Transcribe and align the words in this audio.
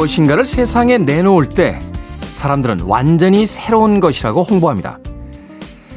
무엇인가를 0.00 0.46
세상에 0.46 0.96
내놓을 0.96 1.50
때 1.50 1.78
사람들은 2.32 2.82
완전히 2.82 3.44
새로운 3.44 4.00
것이라고 4.00 4.42
홍보합니다. 4.44 4.98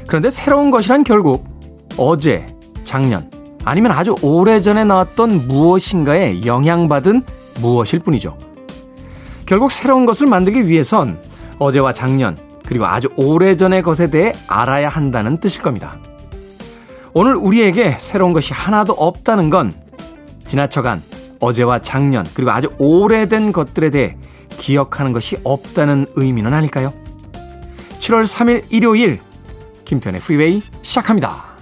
그런데 0.07 0.29
새로운 0.29 0.71
것이란 0.71 1.05
결국 1.05 1.45
어제, 1.95 2.45
작년, 2.83 3.31
아니면 3.63 3.93
아주 3.93 4.15
오래전에 4.21 4.83
나왔던 4.83 5.47
무엇인가에 5.47 6.43
영향받은 6.45 7.21
무엇일 7.61 7.99
뿐이죠. 7.99 8.37
결국 9.45 9.71
새로운 9.71 10.05
것을 10.05 10.27
만들기 10.27 10.67
위해선 10.67 11.21
어제와 11.59 11.93
작년, 11.93 12.37
그리고 12.65 12.85
아주 12.85 13.07
오래전의 13.15 13.83
것에 13.83 14.09
대해 14.09 14.33
알아야 14.47 14.89
한다는 14.89 15.37
뜻일 15.37 15.61
겁니다. 15.61 15.97
오늘 17.13 17.35
우리에게 17.35 17.95
새로운 17.99 18.33
것이 18.33 18.51
하나도 18.53 18.91
없다는 18.93 19.49
건 19.49 19.73
지나쳐간 20.45 21.01
어제와 21.43 21.79
작년, 21.79 22.25
그리고 22.33 22.51
아주 22.51 22.69
오래된 22.77 23.51
것들에 23.51 23.89
대해 23.89 24.17
기억하는 24.49 25.11
것이 25.11 25.37
없다는 25.43 26.05
의미는 26.15 26.53
아닐까요? 26.53 26.93
7월 27.99 28.23
3일 28.25 28.65
일요일, 28.69 29.19
김태현의 29.85 30.21
프리웨이 30.21 30.61
시작합니다. 30.81 31.52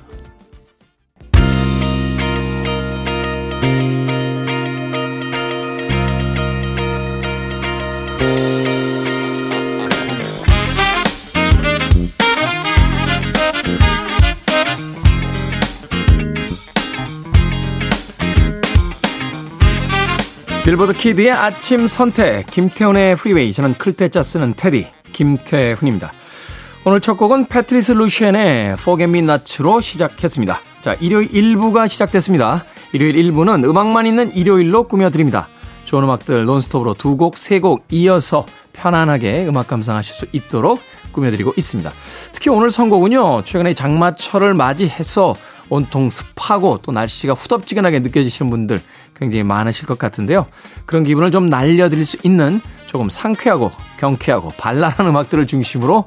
빌보드 20.72 20.94
키드의 20.94 21.32
아침 21.32 21.86
선택, 21.86 22.46
김태훈의 22.46 23.18
프리웨이. 23.18 23.52
저는 23.52 23.74
클 23.74 23.96
태 23.96 24.12
자 24.12 24.24
쓰는 24.24 24.54
태디, 24.56 24.88
김태훈입니다. 25.12 26.14
오늘 26.86 27.02
첫 27.02 27.16
곡은 27.16 27.48
패트리스 27.48 27.92
루시엔의 27.92 28.78
Not로 28.80 29.82
시작했습니다. 29.82 30.62
자, 30.80 30.96
일요일 31.02 31.30
1부가 31.30 31.90
시작됐습니다. 31.90 32.64
일요일 32.94 33.16
1부는 33.16 33.66
음악만 33.66 34.08
있는 34.08 34.34
일요일로 34.34 34.88
꾸며드립니다. 34.88 35.50
좋은 35.84 36.06
음악들 36.06 36.46
논스톱으로 36.46 36.94
두 36.94 37.18
곡, 37.18 37.36
세 37.36 37.60
곡 37.60 37.84
이어서 37.90 38.46
편안하게 38.72 39.48
음악 39.50 39.68
감상하실 39.68 40.16
수 40.16 40.26
있도록 40.32 40.80
꾸며드리고 41.12 41.54
있습니다. 41.58 41.92
특히 42.32 42.50
오늘 42.50 42.72
선곡은요, 42.72 43.44
최근에 43.44 43.74
장마철을 43.74 44.54
맞이해서 44.54 45.36
온통 45.68 46.10
습하고 46.10 46.80
또 46.84 46.92
날씨가 46.92 47.34
후덥지근하게 47.34 48.00
느껴지시는 48.00 48.50
분들 48.50 48.82
굉장히 49.22 49.44
많으실 49.44 49.86
것 49.86 50.00
같은데요. 50.00 50.48
그런 50.88 51.04
기분을 51.04 51.30
좀 51.30 51.48
날려드릴 51.48 52.04
수 52.04 52.18
있는 52.24 52.60
조금 52.88 53.08
상쾌하고 53.08 53.72
경쾌하고 54.00 54.50
발랄한 54.58 55.06
음악들을 55.06 55.46
중심으로 55.46 56.06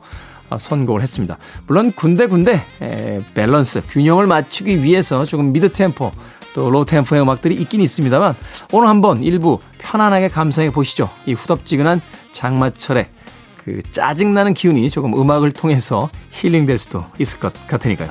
어, 0.50 0.58
선곡을 0.58 1.00
했습니다. 1.00 1.38
물론 1.68 1.92
군데군데 1.92 2.60
밸런스, 3.34 3.82
균형을 3.88 4.26
맞추기 4.26 4.82
위해서 4.82 5.24
조금 5.24 5.52
mid 5.52 5.70
템포 5.70 6.10
또 6.54 6.70
low 6.70 6.84
템포의 6.84 7.22
음악들이 7.22 7.54
있긴 7.54 7.80
있습니다만 7.80 8.34
오늘 8.72 8.88
한번 8.88 9.22
일부 9.22 9.60
편안하게 9.78 10.28
감상해 10.28 10.70
보시죠. 10.70 11.08
이 11.24 11.34
후덥지근한 11.34 12.02
장마철에 12.32 13.08
그 13.64 13.80
짜증나는 13.92 14.54
기운이 14.54 14.90
조금 14.90 15.14
음악을 15.14 15.52
통해서 15.52 16.10
힐링될 16.32 16.78
수도 16.78 17.04
있을 17.18 17.38
것 17.38 17.54
같으니까요. 17.68 18.10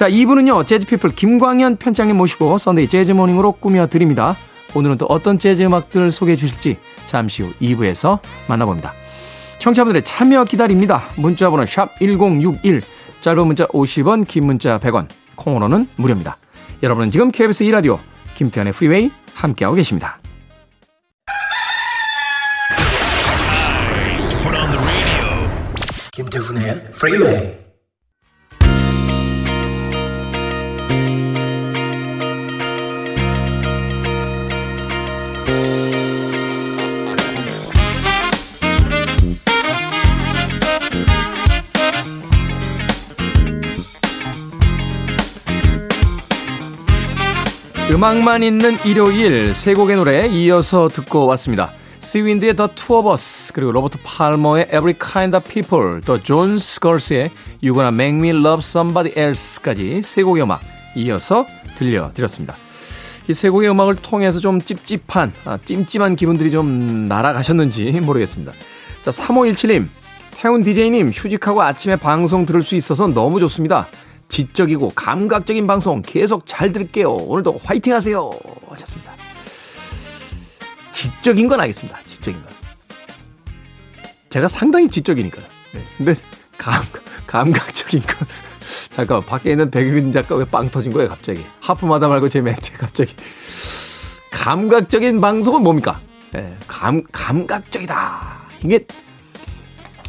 자, 0.00 0.08
2부는요, 0.08 0.66
재즈피플 0.66 1.10
김광현 1.10 1.76
편집장님 1.76 2.16
모시고 2.16 2.56
Sunday 2.56 2.88
Jazz 2.88 3.05
Morning으로 3.05 3.52
꾸며드립니다. 3.52 4.34
오늘은 4.74 4.96
또 4.96 5.04
어떤 5.04 5.38
재즈 5.38 5.62
음악들 5.62 6.10
소개해 6.10 6.36
주실지 6.36 6.78
잠시 7.04 7.42
후 7.42 7.52
2부에서 7.60 8.18
만나봅니다. 8.48 8.94
청취자분들의 9.58 10.02
참여 10.02 10.44
기다립니다. 10.44 11.02
문자번호 11.16 11.66
샵 11.66 11.98
1061, 11.98 12.80
짧은 13.20 13.46
문자 13.46 13.66
50원, 13.66 14.26
긴 14.26 14.46
문자 14.46 14.78
100원, 14.78 15.06
콩으로는 15.36 15.86
무료입니다. 15.96 16.38
여러분은 16.82 17.10
지금 17.10 17.30
KBS 17.30 17.64
2라디오 17.64 17.98
김태훈의 18.36 18.72
프리웨이 18.72 19.10
함께하고 19.34 19.76
계십니다. 19.76 20.18
김태훈의 26.12 26.90
프리웨이 26.92 27.69
음악만 48.00 48.42
있는 48.42 48.78
일요일 48.86 49.52
세 49.52 49.74
곡의 49.74 49.96
노래 49.96 50.26
이어서 50.26 50.88
듣고 50.88 51.26
왔습니다. 51.26 51.70
스윈드의 52.00 52.54
of 52.58 53.10
Us 53.10 53.52
그리고 53.52 53.72
로버트 53.72 53.98
팔머의 54.02 54.68
Every 54.68 54.94
Kind 54.94 55.36
of 55.36 55.46
People 55.46 56.00
또 56.00 56.18
존스 56.18 56.80
걸스의 56.80 57.30
You 57.62 57.74
Gonna 57.74 57.88
Make 57.92 58.18
Me 58.18 58.30
Love 58.30 58.60
Somebody 58.60 59.12
Else까지 59.14 60.00
세 60.02 60.22
곡의 60.22 60.42
음악 60.44 60.62
이어서 60.96 61.44
들려드렸습니다. 61.76 62.56
이 63.28 63.34
세 63.34 63.50
곡의 63.50 63.68
음악을 63.68 63.96
통해서 63.96 64.40
좀 64.40 64.62
찝찝한 64.62 65.32
아, 65.44 65.58
찜찜한 65.62 66.16
기분들이 66.16 66.50
좀 66.50 67.06
날아가셨는지 67.06 68.00
모르겠습니다. 68.00 68.52
자 69.02 69.10
3517님 69.10 69.88
태훈 70.30 70.64
DJ님 70.64 71.10
휴직하고 71.10 71.60
아침에 71.60 71.96
방송 71.96 72.46
들을 72.46 72.62
수 72.62 72.76
있어서 72.76 73.08
너무 73.08 73.40
좋습니다. 73.40 73.88
지적이고 74.30 74.92
감각적인 74.94 75.66
방송 75.66 76.00
계속 76.02 76.44
잘 76.46 76.72
들을게요. 76.72 77.10
오늘도 77.10 77.60
화이팅 77.64 77.92
하세요. 77.92 78.30
하셨습니다. 78.68 79.14
지적인 80.92 81.48
건 81.48 81.60
알겠습니다. 81.60 81.98
지적인 82.06 82.40
건. 82.40 82.50
제가 84.30 84.48
상당히 84.48 84.88
지적이니까요. 84.88 85.44
네. 85.72 85.82
근데 85.98 86.14
감, 86.56 86.82
감각적인 87.26 88.00
건. 88.00 88.28
잠깐만, 88.90 89.26
밖에 89.26 89.50
있는 89.50 89.70
백유빈 89.70 90.12
작가 90.12 90.36
왜 90.36 90.44
빵 90.44 90.70
터진 90.70 90.92
거예요, 90.92 91.08
갑자기? 91.08 91.44
하프마다 91.60 92.08
말고 92.08 92.28
제 92.28 92.40
멘트에 92.40 92.76
갑자기. 92.76 93.14
감각적인 94.30 95.20
방송은 95.20 95.62
뭡니까? 95.62 96.00
네, 96.32 96.56
감, 96.68 97.02
감각적이다. 97.10 98.42
이게, 98.64 98.84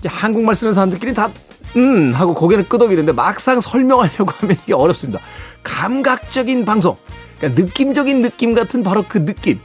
한국말 0.05 0.53
쓰는 0.55 0.73
사람들끼리 0.73 1.13
다 1.15 1.31
음, 1.77 2.13
하고 2.13 2.33
고개를 2.33 2.67
끄덕이는데 2.67 3.13
막상 3.13 3.61
설명하려고 3.61 4.31
하면 4.37 4.57
이게 4.63 4.73
어렵습니다. 4.73 5.19
감각적인 5.63 6.65
방송. 6.65 6.97
그러니까 7.37 7.61
느낌적인 7.63 8.21
느낌 8.21 8.53
같은 8.53 8.83
바로 8.83 9.03
그 9.07 9.23
느낌. 9.23 9.59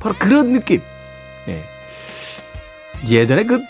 바로 0.00 0.14
그런 0.18 0.52
느낌. 0.52 0.80
예. 1.48 1.64
예전에 3.08 3.44
그 3.44 3.60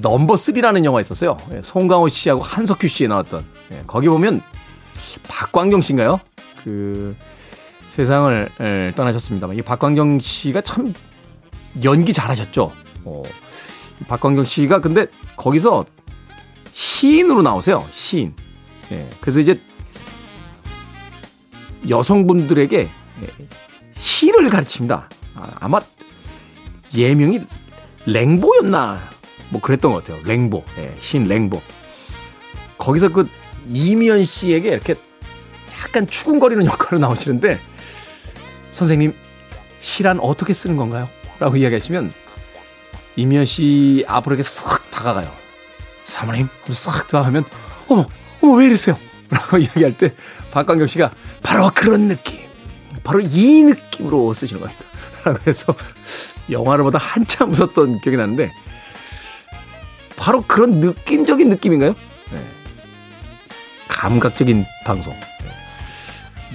넘버 0.00 0.34
3라는 0.34 0.84
영화 0.84 1.00
있었어요. 1.00 1.36
예, 1.52 1.60
송강호 1.62 2.08
씨하고 2.08 2.42
한석규 2.42 2.88
씨에 2.88 3.08
나왔던. 3.08 3.44
예, 3.72 3.82
거기 3.86 4.08
보면 4.08 4.40
박광경 5.28 5.82
씨인가요? 5.82 6.20
그 6.64 7.14
세상을 7.86 8.48
예, 8.60 8.92
떠나셨습니다만 8.96 9.56
이 9.56 9.62
박광경 9.62 10.20
씨가 10.20 10.62
참 10.62 10.94
연기 11.84 12.12
잘하셨죠. 12.12 12.72
어, 13.04 13.22
박광경 14.08 14.44
씨가 14.44 14.80
근데 14.80 15.06
거기서 15.36 15.84
시인으로 16.72 17.42
나오세요. 17.42 17.86
시인. 17.90 18.34
예. 18.90 19.08
그래서 19.20 19.40
이제 19.40 19.60
여성분들에게 21.88 22.78
예, 22.78 23.46
시를 23.92 24.48
가르칩니다. 24.48 25.08
아, 25.34 25.68
마 25.68 25.80
예명이 26.94 27.40
랭보였나 28.06 29.08
뭐 29.50 29.60
그랬던 29.60 29.92
것 29.92 30.04
같아요. 30.04 30.22
랭보. 30.24 30.64
예, 30.78 30.94
시인 30.98 31.24
랭보. 31.24 31.60
거기서 32.78 33.08
그 33.10 33.28
이미연 33.68 34.24
씨에게 34.24 34.70
이렇게 34.70 34.94
약간 35.82 36.06
추궁거리는 36.06 36.64
역할로 36.66 36.98
나오시는데 36.98 37.60
선생님 38.70 39.14
시란 39.78 40.18
어떻게 40.20 40.52
쓰는 40.52 40.76
건가요? 40.76 41.08
라고 41.38 41.56
이야기하시면 41.56 42.12
이미연 43.16 43.44
씨 43.44 44.04
앞으로 44.08 44.36
이렇게 44.36 44.48
쓱 44.48 44.90
다가가요. 44.90 45.41
사모님 46.04 46.48
싹 46.70 47.06
들어가면 47.06 47.44
어머 47.88 48.06
어머 48.42 48.54
왜 48.54 48.66
이러세요? 48.66 48.98
라고 49.30 49.58
이야기할 49.58 49.96
때 49.96 50.14
박광경 50.50 50.86
씨가 50.86 51.10
바로 51.42 51.70
그런 51.74 52.08
느낌 52.08 52.40
바로 53.02 53.20
이 53.20 53.62
느낌으로 53.62 54.32
쓰시는 54.34 54.60
겁니다. 54.60 54.84
라고 55.24 55.38
해서 55.46 55.74
영화를 56.50 56.84
보다 56.84 56.98
한참 56.98 57.50
웃었던 57.50 58.00
기억이 58.00 58.16
나는데 58.16 58.52
바로 60.16 60.42
그런 60.42 60.80
느낌적인 60.80 61.48
느낌인가요? 61.48 61.94
네. 62.32 62.46
감각적인 63.88 64.64
방송. 64.84 65.12
네. 65.12 65.50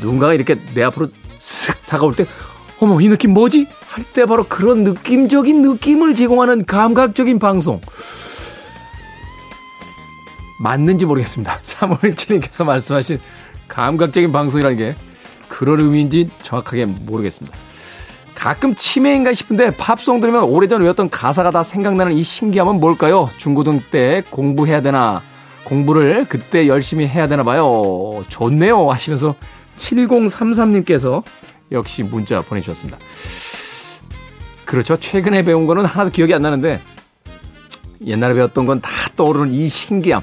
누군가가 0.01 0.33
이렇게 0.33 0.55
내 0.73 0.83
앞으로 0.83 1.07
쓱 1.39 1.85
다가올 1.85 2.15
때 2.15 2.25
어머 2.79 3.01
이 3.01 3.07
느낌 3.09 3.33
뭐지? 3.33 3.67
할 3.87 4.03
때 4.13 4.25
바로 4.27 4.43
그런 4.47 4.83
느낌적인 4.83 5.63
느낌을 5.63 6.13
제공하는 6.15 6.65
감각적인 6.65 7.39
방송. 7.39 7.81
맞는지 10.59 11.05
모르겠습니다. 11.05 11.59
3월1님께서 11.61 12.65
말씀하신 12.65 13.19
감각적인 13.67 14.31
방송이라는 14.31 14.77
게 14.77 14.95
그런 15.47 15.79
의미인지 15.81 16.29
정확하게 16.41 16.85
모르겠습니다. 16.85 17.57
가끔 18.35 18.75
치매인가 18.75 19.33
싶은데 19.33 19.71
팝송 19.71 20.19
들으면 20.21 20.43
오래전 20.43 20.81
외웠던 20.81 21.09
가사가 21.09 21.49
다 21.51 21.63
생각나는 21.63 22.13
이 22.13 22.21
신기함은 22.21 22.79
뭘까요? 22.79 23.29
중고등 23.37 23.81
때 23.89 24.21
공부해야 24.29 24.81
되나? 24.81 25.23
공부를 25.63 26.25
그때 26.29 26.67
열심히 26.67 27.07
해야 27.07 27.27
되나 27.27 27.43
봐요. 27.43 28.23
좋네요. 28.29 28.89
하시면서 28.91 29.35
7033님께서 29.77 31.23
역시 31.71 32.03
문자 32.03 32.41
보내주셨습니다. 32.41 32.97
그렇죠. 34.65 34.97
최근에 34.97 35.43
배운 35.43 35.65
거는 35.65 35.85
하나도 35.85 36.11
기억이 36.11 36.33
안 36.33 36.41
나는데 36.41 36.79
옛날에 38.05 38.33
배웠던 38.35 38.65
건 38.65 38.79
다 38.81 38.89
떠오르는 39.15 39.51
이 39.51 39.67
신기함. 39.67 40.21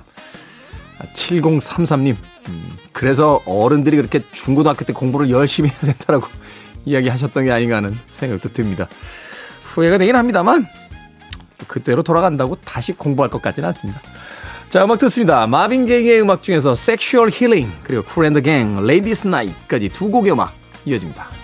7033님. 1.14 2.16
음, 2.48 2.70
그래서 2.92 3.40
어른들이 3.46 3.96
그렇게 3.96 4.22
중고등학교 4.32 4.84
때 4.84 4.92
공부를 4.92 5.30
열심히 5.30 5.70
해야 5.70 5.78
된다라고 5.78 6.28
이야기하셨던 6.84 7.44
게 7.44 7.50
아닌가 7.50 7.76
하는 7.76 7.98
생각도 8.10 8.52
듭니다. 8.52 8.88
후회가 9.64 9.98
되긴 9.98 10.16
합니다만 10.16 10.66
그때로 11.66 12.02
돌아간다고 12.02 12.56
다시 12.56 12.92
공부할 12.92 13.30
것 13.30 13.40
같지는 13.40 13.66
않습니다. 13.68 14.00
자, 14.68 14.84
음악 14.84 14.98
듣습니다. 14.98 15.46
마빈 15.46 15.86
게이의 15.86 16.22
음악 16.22 16.42
중에서 16.42 16.72
Sexual 16.72 17.30
Healing 17.32 17.72
그리고 17.84 18.04
and 18.22 18.40
the 18.40 18.42
Gang, 18.42 18.82
Ladies 18.82 19.26
Night까지 19.26 19.88
두 19.90 20.10
곡의 20.10 20.32
음악 20.32 20.52
이어집니다. 20.84 21.43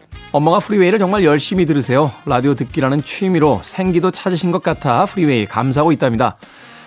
엄마가 0.31 0.59
프리웨이를 0.59 0.97
정말 0.97 1.25
열심히 1.25 1.65
들으세요. 1.65 2.11
라디오 2.25 2.55
듣기라는 2.55 3.03
취미로 3.03 3.59
생기도 3.63 4.11
찾으신 4.11 4.51
것 4.51 4.63
같아 4.63 5.05
프리웨이 5.05 5.45
감사하고 5.45 5.91
있답니다. 5.91 6.37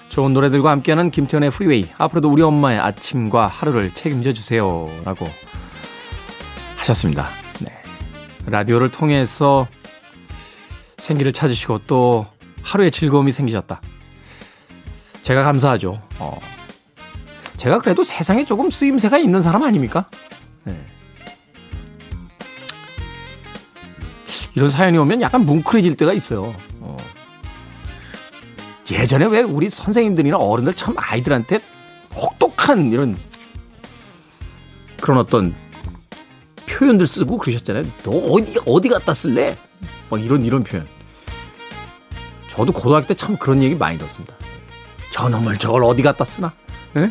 좋은 0.08 0.32
노래들과 0.32 0.70
함께하는 0.70 1.10
김태훈의 1.10 1.50
프리웨이. 1.50 1.88
앞으로도 1.98 2.30
우리 2.30 2.42
엄마의 2.42 2.78
아침과 2.78 3.46
하루를 3.48 3.92
책임져 3.92 4.32
주세요. 4.32 4.88
라고 5.04 5.26
하셨습니다. 6.76 7.28
네. 7.60 7.70
라디오를 8.46 8.90
통해서 8.90 9.66
생기를 10.96 11.32
찾으시고 11.32 11.80
또 11.86 12.26
하루의 12.62 12.90
즐거움이 12.90 13.30
생기셨다. 13.30 13.80
제가 15.22 15.42
감사하죠. 15.42 16.00
어. 16.18 16.38
제가 17.58 17.78
그래도 17.78 18.04
세상에 18.04 18.44
조금 18.44 18.70
쓰임새가 18.70 19.18
있는 19.18 19.42
사람 19.42 19.62
아닙니까? 19.62 20.06
네. 20.64 20.78
이런 24.54 24.70
사연이 24.70 24.98
오면 24.98 25.20
약간 25.20 25.44
뭉클해질 25.46 25.96
때가 25.96 26.12
있어요. 26.12 26.54
어. 26.80 26.96
예전에 28.90 29.26
왜 29.26 29.42
우리 29.42 29.68
선생님들이나 29.68 30.36
어른들 30.36 30.74
참 30.74 30.94
아이들한테 30.96 31.60
혹독한 32.14 32.92
이런 32.92 33.16
그런 35.00 35.18
어떤 35.18 35.54
표현들 36.66 37.06
쓰고 37.06 37.38
그러셨잖아요. 37.38 37.84
너 38.04 38.10
어디 38.10 38.58
어디 38.66 38.88
갖다 38.88 39.12
쓸래? 39.12 39.56
막 40.10 40.22
이런 40.22 40.44
이런 40.44 40.62
표현. 40.62 40.86
저도 42.50 42.72
고등학교 42.72 43.08
때 43.08 43.14
참 43.14 43.36
그런 43.36 43.62
얘기 43.62 43.74
많이 43.74 43.98
들었습니다. 43.98 44.34
저놈을 45.10 45.58
저걸 45.58 45.82
어디 45.84 46.02
갖다 46.02 46.24
쓰나? 46.24 46.52
예? 46.96 47.10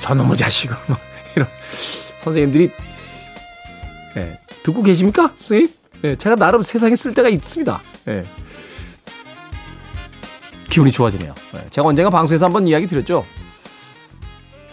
저놈의 0.00 0.36
자식을 0.36 0.76
뭐 0.88 0.96
이런 1.36 1.48
선생님들이 2.18 2.70
예, 4.16 4.38
듣고 4.62 4.82
계십니까, 4.82 5.28
선생님? 5.36 5.72
예, 6.04 6.16
제가 6.16 6.36
나름 6.36 6.62
세상에 6.62 6.96
쓸 6.96 7.14
때가 7.14 7.28
있습니다. 7.28 7.80
예. 8.08 8.24
기분이 10.68 10.90
좋아지네요. 10.90 11.34
예, 11.54 11.70
제가 11.70 11.86
언젠가 11.86 12.10
방송에서 12.10 12.46
한번 12.46 12.66
이야기 12.66 12.86
드렸죠. 12.86 13.24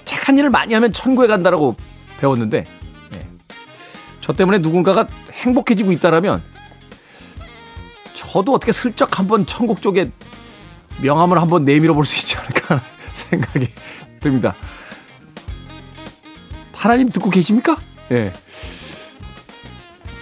착한 0.05 0.37
일을 0.37 0.49
많이 0.49 0.73
하면 0.73 0.91
천국에 0.93 1.27
간다라고 1.27 1.75
배웠는데 2.19 2.65
예. 3.15 3.27
저 4.21 4.33
때문에 4.33 4.57
누군가가 4.59 5.07
행복해지고 5.31 5.91
있다라면 5.91 6.41
저도 8.13 8.53
어떻게 8.53 8.71
슬쩍 8.71 9.19
한번 9.19 9.45
천국 9.45 9.81
쪽에 9.81 10.09
명함을 11.01 11.39
한번 11.39 11.63
내밀어 11.65 11.93
볼 11.93 12.05
수 12.05 12.15
있지 12.17 12.37
않을까 12.37 12.81
생각이 13.13 13.69
듭니다. 14.19 14.55
하나님 16.73 17.09
듣고 17.09 17.29
계십니까? 17.29 17.77
예. 18.11 18.33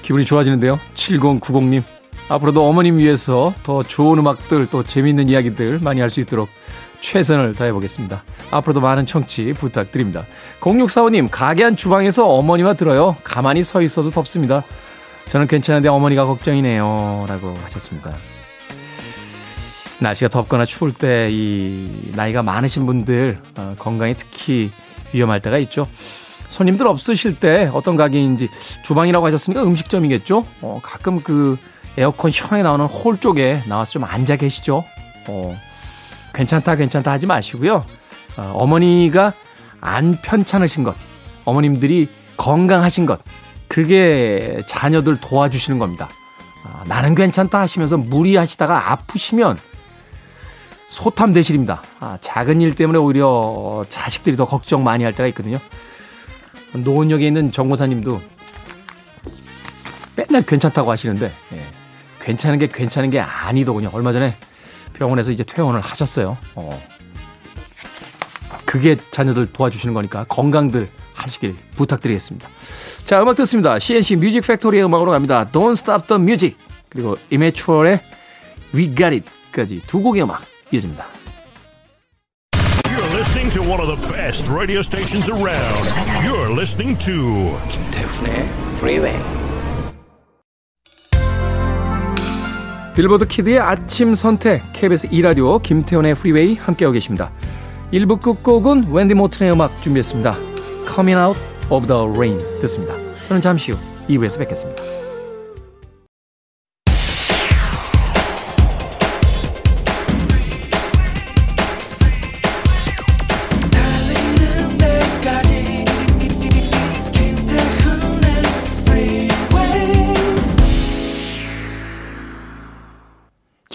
네. 0.08 0.14
기분이 0.14 0.24
좋아지는데요. 0.24 0.80
7090님. 0.96 1.84
앞으로도 2.30 2.68
어머님 2.68 2.98
위해서 2.98 3.54
더 3.64 3.84
좋은 3.84 4.20
음악들 4.20 4.68
또 4.68 4.84
재미있는 4.84 5.28
이야기들 5.30 5.80
많이 5.80 6.00
할 6.02 6.10
수 6.10 6.22
있도록 6.22 6.50
최선을 7.02 7.54
다해보겠습니다. 7.56 8.24
앞으로도 8.52 8.80
많은 8.82 9.06
청취 9.06 9.54
부탁드립니다. 9.54 10.26
0645님, 10.62 11.28
가게 11.30 11.64
한 11.64 11.76
주방에서 11.76 12.28
어머니와 12.28 12.74
들어요. 12.74 13.16
가만히 13.24 13.64
서 13.64 13.82
있어도 13.82 14.10
덥습니다. 14.10 14.64
저는 15.28 15.48
괜찮은데 15.48 15.90
어머니가 15.90 16.26
걱정이네요. 16.26 17.26
라고 17.28 17.54
하셨습니다. 17.64 18.14
날씨가 20.00 20.30
덥거나 20.30 20.64
추울 20.66 20.94
때 20.94 21.30
이 21.32 22.12
나이가 22.16 22.44
많으신 22.44 22.86
분들 22.86 23.40
어, 23.58 23.76
건강에 23.78 24.14
특히 24.14 24.72
위험할 25.14 25.42
때가 25.42 25.58
있죠. 25.60 25.88
손님들 26.48 26.88
없으실 26.88 27.40
때 27.40 27.70
어떤 27.74 27.96
가게인지 27.96 28.50
주방이라고 28.84 29.26
하셨으니까 29.26 29.64
음식점이겠죠. 29.64 30.46
어, 30.62 30.80
가끔 30.82 31.22
그 31.22 31.58
에어컨 31.98 32.32
시원하게 32.32 32.64
나오는 32.64 32.86
홀 32.86 33.18
쪽에 33.18 33.64
나와서 33.68 33.92
좀 33.92 34.04
앉아 34.04 34.36
계시죠. 34.38 34.84
어, 35.28 35.56
괜찮다 36.34 36.76
괜찮다 36.76 37.12
하지 37.12 37.26
마시고요. 37.26 37.86
어, 38.38 38.54
어머니가 38.56 39.34
안 39.82 40.18
편찮으신 40.22 40.84
것, 40.84 40.96
어머님들이 41.46 42.10
건강하신 42.38 43.06
것, 43.06 43.20
그게 43.68 44.62
자녀들 44.68 45.20
도와주시는 45.20 45.80
겁니다. 45.80 46.08
아, 46.64 46.84
나는 46.86 47.16
괜찮다 47.16 47.60
하시면서 47.60 47.98
무리하시다가 47.98 48.92
아프시면 48.92 49.58
소탐 50.88 51.34
대실입니다. 51.34 51.82
아, 52.00 52.18
작은 52.22 52.62
일 52.62 52.76
때문에 52.76 52.98
오히려 53.00 53.86
자식들이 53.90 54.36
더 54.38 54.46
걱정 54.46 54.84
많이 54.84 55.04
할 55.04 55.14
때가 55.14 55.28
있거든요. 55.28 55.60
노원역에 56.84 57.26
있는 57.26 57.52
정고사님도 57.52 58.22
맨날 60.16 60.42
괜찮다고 60.42 60.92
하시는데 60.92 61.32
예, 61.54 61.66
괜찮은 62.20 62.60
게 62.60 62.68
괜찮은 62.68 63.10
게 63.10 63.20
아니더군요. 63.20 63.90
얼마 63.94 64.12
전에 64.12 64.36
병원에서 64.94 65.32
이제 65.32 65.44
퇴원을 65.44 65.82
하셨어요. 65.82 66.38
어. 66.56 66.82
그게 68.66 68.98
자녀들 69.12 69.54
도와주시는 69.54 69.94
거니까 69.94 70.26
건강들 70.26 70.90
하시길 71.14 71.56
부탁드리겠습니다. 71.76 72.50
자, 73.06 73.22
음악 73.22 73.36
듣습니다. 73.38 73.80
C&C 73.80 74.18
뮤직 74.18 74.42
팩토리의 74.42 74.84
음악으로 74.84 75.12
갑니다. 75.12 75.50
Don't 75.52 75.74
Stop 75.74 76.08
the 76.08 76.22
Music 76.22 76.58
그리고 76.90 77.16
이매추어의 77.30 78.02
We 78.76 78.94
Got 78.96 79.22
It까지 79.54 79.82
두 79.88 80.02
곡의 80.02 80.24
음악 80.24 80.42
이어집니다. 80.72 81.17
To 83.58 83.64
one 83.64 83.82
of 83.82 83.88
the 83.88 84.14
best 84.14 84.48
radio 84.48 84.82
stations 84.84 85.28
around. 85.32 85.84
You're 86.24 86.54
listening 86.56 86.96
to 87.00 87.58
김태훈의 87.70 88.48
Freeway. 88.78 89.18
빌보드 92.94 93.26
키드의 93.26 93.58
아침 93.58 94.14
선택 94.14 94.62
KBS 94.74 95.08
2 95.10 95.24
라디오 95.24 95.58
김태훈의 95.58 96.14
프리웨이 96.14 96.54
함께하고 96.54 96.94
계십니다. 96.94 97.32
1부 97.92 98.22
끝곡은 98.22 98.92
웬디 98.92 99.16
모튼의 99.16 99.54
음악 99.54 99.82
준비했습니다. 99.82 100.38
Come 100.88 101.09
In 101.09 101.20
Out 101.20 101.40
of 101.72 101.88
the 101.88 102.08
Rain 102.08 102.38
듣습니다. 102.62 102.94
저는 103.28 103.42
잠시 103.42 103.72
후 103.72 103.80
2부에서 104.08 104.38
뵙겠습니다. 104.38 105.07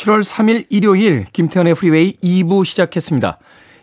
7월 0.02 0.25
3일 0.25 0.66
일요일 0.68 1.25
김태훈의 1.32 1.76
프리웨이 1.76 2.16
2부 2.16 2.64
시작했습니다. 2.64 3.38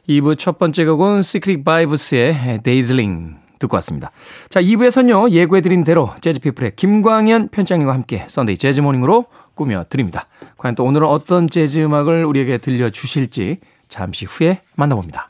2부 0.10 0.38
첫 0.38 0.60
번째 0.60 0.84
곡은 0.84 1.22
시크릿 1.22 1.64
바이브스의 1.64 2.60
Dazzling 2.64 3.38
듣고 3.60 3.76
왔습니다. 3.78 4.12
자, 4.50 4.62
2부에서는요, 4.62 5.32
예고해드린 5.32 5.86
대로 5.86 6.12
재즈피플의 6.20 6.76
김광현 6.76 7.50
편집장님과 7.50 7.94
함께 7.94 8.26
Sunday 8.28 8.58
Jazz 8.58 8.82
Morning으로 8.82 9.28
꾸며드립니다. 9.54 10.26
과연 10.58 10.76
또 10.76 10.84
오늘은 10.84 11.08
어떤 11.08 11.50
재즈 11.50 11.80
음악을 11.80 12.26
우리에게 12.26 12.58
들려주실지 12.58 13.58
잠시 13.88 14.26
후에 14.26 14.60
만나봅니다. 14.76 15.30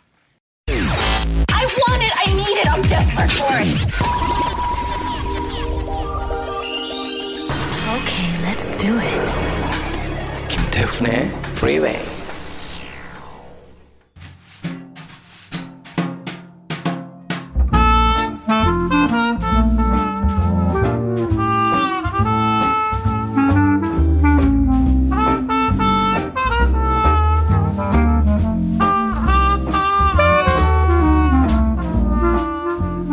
I 0.70 1.66
want 1.86 2.04
it, 2.04 2.14
I 2.18 2.34
need 2.34 2.58
it, 2.58 2.68
I'm 2.68 2.82
desperate 2.88 3.32
for 3.38 3.56
it. 3.62 3.70
Okay, 7.94 8.30
let's 8.44 8.70
do 8.78 8.98
it. 8.98 9.49
김태훈의 10.80 11.30
Freeway. 11.58 12.19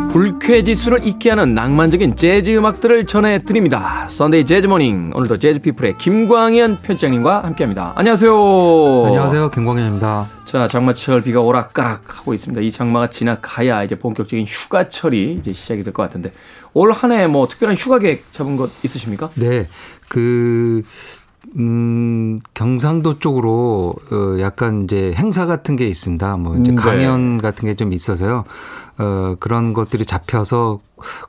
불쾌지수를 0.09 1.05
잊게 1.05 1.29
하는 1.29 1.53
낭만적인 1.53 2.15
재즈 2.15 2.55
음악들을 2.57 3.05
전해드립니다. 3.05 4.07
Sunday 4.09 4.45
Jazz 4.45 4.67
Morning. 4.67 5.11
오늘도 5.13 5.37
재즈 5.37 5.59
피플의 5.59 5.97
김광현 5.97 6.79
편집장님과 6.81 7.43
함께합니다. 7.43 7.93
안녕하세요. 7.95 9.03
안녕하세요. 9.05 9.51
김광현입니다. 9.51 10.27
자, 10.45 10.67
장마철 10.67 11.21
비가 11.21 11.41
오락가락 11.41 12.17
하고 12.19 12.33
있습니다. 12.33 12.61
이 12.61 12.71
장마가 12.71 13.07
지나가야 13.09 13.83
이제 13.83 13.95
본격적인 13.99 14.45
휴가철이 14.47 15.37
이제 15.39 15.51
시작이 15.53 15.83
될 15.83 15.91
것 15.93 16.03
같은데 16.03 16.31
올 16.73 16.91
한해 16.93 17.27
뭐 17.27 17.45
특별한 17.47 17.75
휴가 17.75 17.99
계획 17.99 18.31
잡은 18.31 18.55
것 18.55 18.71
있으십니까? 18.83 19.29
네. 19.35 19.67
그 20.09 20.83
음, 21.55 22.39
경상도 22.53 23.19
쪽으로 23.19 23.93
어 24.11 24.39
약간 24.41 24.83
이제 24.83 25.13
행사 25.15 25.45
같은 25.45 25.75
게 25.75 25.87
있습니다. 25.87 26.37
뭐 26.37 26.55
이제 26.57 26.71
음, 26.71 26.75
네. 26.75 26.81
강연 26.81 27.37
같은 27.37 27.65
게 27.65 27.73
좀 27.73 27.93
있어서요. 27.93 28.43
어 28.99 29.35
그런 29.39 29.73
것들이 29.73 30.03
잡혀서 30.05 30.79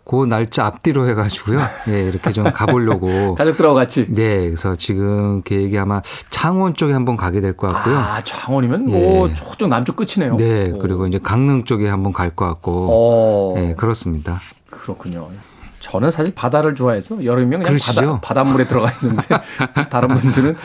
그 0.04 0.25
날짜 0.26 0.64
앞뒤로 0.66 1.06
해 1.08 1.14
가지고요. 1.14 1.60
예, 1.88 2.02
이렇게 2.08 2.30
좀 2.32 2.50
가보려고. 2.50 3.34
가족들하고 3.37 3.75
같이. 3.75 4.06
네. 4.12 4.46
그래서 4.46 4.75
지금 4.76 5.42
계획이 5.42 5.78
아마 5.78 6.02
창원 6.30 6.75
쪽에 6.75 6.92
한번 6.94 7.16
가게 7.16 7.40
될 7.40 7.56
것 7.56 7.68
같고요. 7.72 7.96
아, 7.98 8.20
창원이면 8.22 8.87
뭐 8.87 9.28
예. 9.28 9.34
저쪽 9.34 9.68
남쪽 9.68 9.96
끝이네요. 9.96 10.37
네. 10.37 10.72
그리고 10.80 11.06
이제 11.06 11.18
강릉 11.22 11.64
쪽에 11.64 11.88
한번 11.88 12.12
갈 12.12 12.30
것 12.30 12.44
같고. 12.46 12.72
오. 12.72 13.54
네, 13.56 13.75
그렇습니다. 13.75 14.38
그렇군요. 14.70 15.28
저는 15.90 16.11
사실 16.11 16.35
바다를 16.35 16.75
좋아해서 16.75 17.25
여름이면 17.25 17.62
그냥 17.62 17.78
바다, 17.83 18.21
바닷물에 18.21 18.64
들어가 18.66 18.92
있는데 19.00 19.25
다른 19.90 20.09
분들은 20.14 20.57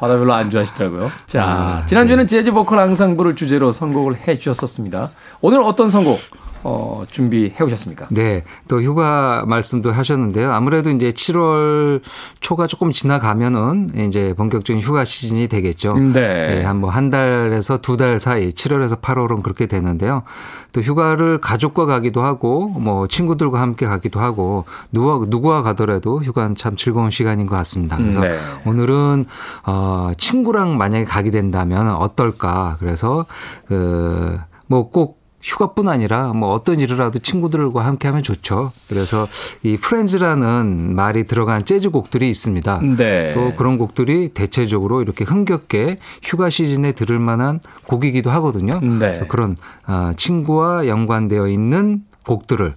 바다 0.00 0.18
별로 0.18 0.34
안 0.34 0.50
좋아하시더라고요. 0.50 1.10
자, 1.26 1.44
아, 1.44 1.86
지난주에는 1.86 2.26
네. 2.26 2.28
재즈 2.28 2.52
보컬 2.52 2.78
앙상블을 2.80 3.36
주제로 3.36 3.70
선곡을 3.70 4.16
해 4.26 4.36
주셨었습니다. 4.38 5.10
오늘 5.40 5.62
어떤 5.62 5.90
선곡 5.90 6.18
어, 6.64 7.04
준비해 7.08 7.54
오셨습니까? 7.62 8.08
네. 8.10 8.42
또 8.66 8.82
휴가 8.82 9.44
말씀도 9.46 9.92
하셨는데요. 9.92 10.52
아무래도 10.52 10.90
이제 10.90 11.10
7월 11.10 12.00
초가 12.40 12.66
조금 12.66 12.90
지나가면은 12.90 13.90
이제 14.08 14.34
본격적인 14.36 14.82
휴가 14.82 15.04
시즌이 15.04 15.46
되겠죠. 15.46 15.94
네. 15.94 16.10
네 16.56 16.64
한뭐 16.64 16.90
한 16.90 17.10
달에서 17.10 17.78
두 17.78 17.96
달 17.96 18.18
사이 18.20 18.50
7월에서 18.50 19.00
8월은 19.00 19.42
그렇게 19.44 19.66
되는데요. 19.66 20.24
또 20.72 20.80
휴가를 20.80 21.38
가족과 21.38 21.86
가기도 21.86 22.22
하고 22.22 22.68
뭐 22.68 23.06
친구들과 23.06 23.60
함께 23.60 23.86
가기도 23.86 24.18
하고 24.20 24.47
누구와, 24.92 25.24
누구와 25.28 25.62
가더라도 25.62 26.20
휴가는 26.20 26.54
참 26.54 26.76
즐거운 26.76 27.10
시간인 27.10 27.46
것 27.46 27.56
같습니다. 27.56 27.96
그래서 27.96 28.20
네. 28.20 28.36
오늘은 28.66 29.24
어, 29.66 30.10
친구랑 30.16 30.76
만약에 30.76 31.04
가게 31.04 31.30
된다면 31.30 31.88
어떨까. 31.88 32.76
그래서 32.78 33.24
그뭐꼭 33.66 35.18
휴가뿐 35.40 35.88
아니라 35.88 36.32
뭐 36.32 36.50
어떤 36.50 36.80
일을 36.80 37.00
하도 37.00 37.18
친구들과 37.18 37.84
함께 37.84 38.08
하면 38.08 38.22
좋죠. 38.22 38.72
그래서 38.88 39.28
이 39.62 39.76
프렌즈라는 39.76 40.94
말이 40.94 41.24
들어간 41.24 41.64
재즈 41.64 41.90
곡들이 41.90 42.28
있습니다. 42.28 42.80
네. 42.96 43.32
또 43.32 43.54
그런 43.54 43.78
곡들이 43.78 44.30
대체적으로 44.30 45.00
이렇게 45.00 45.24
흥겹게 45.24 45.98
휴가 46.22 46.50
시즌에 46.50 46.92
들을 46.92 47.18
만한 47.18 47.60
곡이기도 47.86 48.30
하거든요. 48.30 48.80
네. 48.80 48.98
그래서 48.98 49.26
그런 49.26 49.56
아, 49.86 50.12
친구와 50.16 50.88
연관되어 50.88 51.48
있는 51.48 52.02
곡들을 52.26 52.74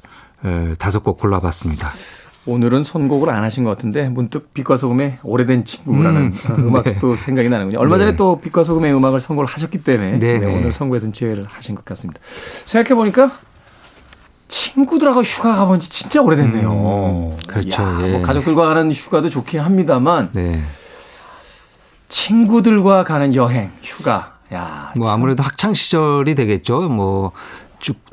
다섯 0.77 1.03
곡 1.03 1.17
골라봤습니다. 1.19 1.91
오늘은 2.48 2.83
선곡을 2.83 3.29
안 3.29 3.43
하신 3.43 3.63
것 3.63 3.69
같은데 3.69 4.10
문득 4.10 4.53
빛과 4.53 4.77
소금의 4.77 5.19
오래된 5.24 5.63
친구라는 5.63 6.33
음, 6.57 6.75
악도 6.75 7.15
네. 7.15 7.15
생각이 7.15 7.50
나는군요. 7.50 7.79
얼마 7.79 8.00
전에 8.00 8.12
네. 8.12 8.17
또 8.17 8.41
빛과 8.41 8.63
소금의 8.63 8.93
음악을 8.95 9.19
선곡을 9.19 9.48
하셨기 9.48 9.83
때문에 9.83 10.17
네, 10.17 10.39
네, 10.39 10.45
오늘 10.48 10.74
선곡에서는 10.74 11.13
지혜를 11.13 11.45
하신 11.48 11.75
것 11.75 11.86
같습니다. 11.86 12.19
생각해 12.65 12.95
보니까 12.95 13.29
친구들하고 14.48 15.21
휴가 15.21 15.55
가본 15.55 15.79
지 15.79 15.89
진짜 15.89 16.21
오래됐네요. 16.21 16.71
음, 16.71 17.38
그렇죠. 17.48 17.83
야, 17.83 18.00
예. 18.03 18.12
뭐 18.12 18.21
가족들과 18.21 18.65
가는 18.65 18.91
휴가도 18.91 19.29
좋긴 19.29 19.60
합니다만 19.60 20.29
네. 20.33 20.63
친구들과 22.10 23.03
가는 23.03 23.36
여행, 23.36 23.69
휴가. 23.83 24.33
야, 24.53 24.91
뭐 24.98 25.10
아무래도 25.10 25.43
학창 25.43 25.74
시절이 25.74 26.36
되겠죠. 26.36 26.89
뭐 26.89 27.31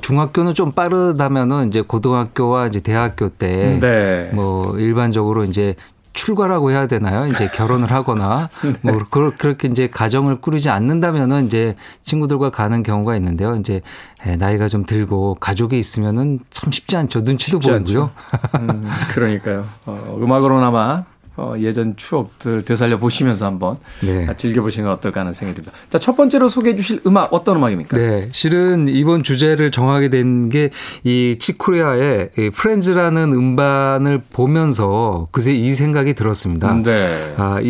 중학교는 0.02 0.54
좀 0.54 0.72
빠르다면은 0.72 1.68
이제 1.68 1.80
고등학교와 1.82 2.66
이제 2.66 2.80
대학교 2.80 3.28
때뭐 3.28 3.80
네. 3.80 4.30
뭐 4.32 4.78
일반적으로 4.78 5.44
이제 5.44 5.74
출가라고 6.18 6.72
해야 6.72 6.88
되나요? 6.88 7.26
이제 7.28 7.46
결혼을 7.48 7.92
하거나 7.92 8.48
뭐 8.82 8.98
그렇게 9.08 9.68
이제 9.68 9.88
가정을 9.88 10.40
꾸리지 10.40 10.68
않는다면은 10.68 11.46
이제 11.46 11.76
친구들과 12.04 12.50
가는 12.50 12.82
경우가 12.82 13.14
있는데요. 13.16 13.54
이제 13.56 13.82
나이가 14.38 14.66
좀 14.66 14.84
들고 14.84 15.36
가족이 15.38 15.78
있으면은 15.78 16.40
참 16.50 16.72
쉽지 16.72 16.96
않죠. 16.96 17.20
눈치도 17.20 17.60
쉽지 17.60 17.70
보이고요. 17.70 18.10
음, 18.58 18.90
그러니까요. 19.10 19.64
어, 19.86 20.18
음악으로나마 20.20 21.04
어, 21.38 21.54
예전 21.58 21.96
추억들 21.96 22.64
되살려 22.64 22.98
보시면서 22.98 23.46
한번 23.46 23.78
네. 24.02 24.26
즐겨 24.36 24.60
보시는 24.62 24.88
건 24.88 24.96
어떨까 24.96 25.20
하는 25.20 25.32
생각이 25.32 25.56
듭니다. 25.56 25.76
자, 25.88 25.98
첫 25.98 26.16
번째로 26.16 26.48
소개해 26.48 26.76
주실 26.76 27.00
음악 27.06 27.32
어떤 27.32 27.56
음악입니까? 27.56 27.96
네. 27.96 28.28
실은 28.32 28.88
이번 28.88 29.22
주제를 29.22 29.70
정하게 29.70 30.08
된 30.08 30.48
게 30.50 30.70
이 31.04 31.36
치코리아의 31.38 32.30
이 32.38 32.50
프렌즈라는 32.50 33.32
음반을 33.32 34.22
보면서 34.32 35.26
그새 35.30 35.52
이 35.52 35.70
생각이 35.72 36.14
들었습니다. 36.14 36.74
네. 36.82 37.34
아, 37.36 37.60
이, 37.62 37.66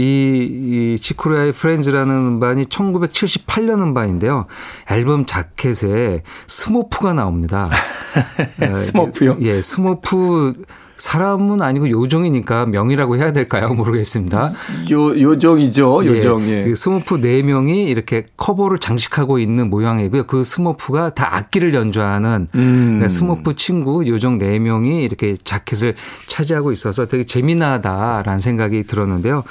이 0.94 0.96
칙 1.00 1.16
코리아의 1.16 1.52
Friends라는 1.52 2.14
음반이 2.14 2.62
1978년 2.64 3.80
음반인데요. 3.82 4.46
앨범 4.90 5.26
자켓에 5.26 6.22
스머프가 6.46 7.12
나옵니다. 7.14 7.70
스머프요? 8.74 9.38
예, 9.42 9.60
스머프 9.60 10.62
사람은 10.98 11.62
아니고 11.62 11.88
요정이니까 11.90 12.66
명이라고 12.66 13.16
해야 13.16 13.32
될까요? 13.32 13.68
모르겠습니다. 13.74 14.52
요 14.90 15.20
요정이죠. 15.20 16.04
예, 16.04 16.08
요정. 16.08 16.42
예. 16.48 16.64
그 16.64 16.74
스머프 16.74 17.20
네 17.20 17.42
명이 17.42 17.84
이렇게 17.84 18.26
커버를 18.36 18.78
장식하고 18.78 19.38
있는 19.38 19.70
모양이고요. 19.70 20.24
그 20.26 20.42
스머프가 20.42 21.14
다 21.14 21.36
악기를 21.36 21.74
연주하는 21.74 22.48
음. 22.54 22.84
그러니까 22.86 23.08
스머프 23.08 23.54
친구 23.54 24.06
요정 24.06 24.38
네 24.38 24.58
명이 24.58 25.04
이렇게 25.04 25.36
자켓을 25.42 25.94
차지하고 26.26 26.72
있어서 26.72 27.06
되게 27.06 27.22
재미나다라는 27.24 28.38
생각이 28.40 28.82
들었는데요. 28.82 29.44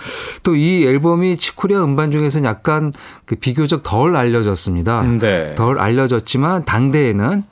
또 0.44 0.58
이 0.58 0.86
앨범이 0.86 1.38
치코리아 1.38 1.84
음반 1.84 2.12
중에서는 2.12 2.48
약간 2.50 2.92
그 3.25 3.36
비교적 3.36 3.84
덜 3.84 4.16
알려졌습니다. 4.16 5.04
네. 5.20 5.54
덜 5.56 5.80
알려졌지만 5.80 6.66
당대에는 6.66 7.44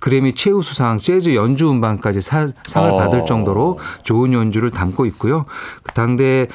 그래미 0.00 0.34
최우수상 0.34 0.98
재즈 0.98 1.34
연주 1.34 1.70
음반까지 1.70 2.20
사, 2.20 2.46
상을 2.64 2.90
어. 2.90 2.96
받을 2.96 3.24
정도로 3.26 3.78
좋은 4.02 4.32
연주를 4.32 4.70
담고 4.70 5.06
있고요. 5.06 5.46
그 5.82 5.92
당대 5.92 6.46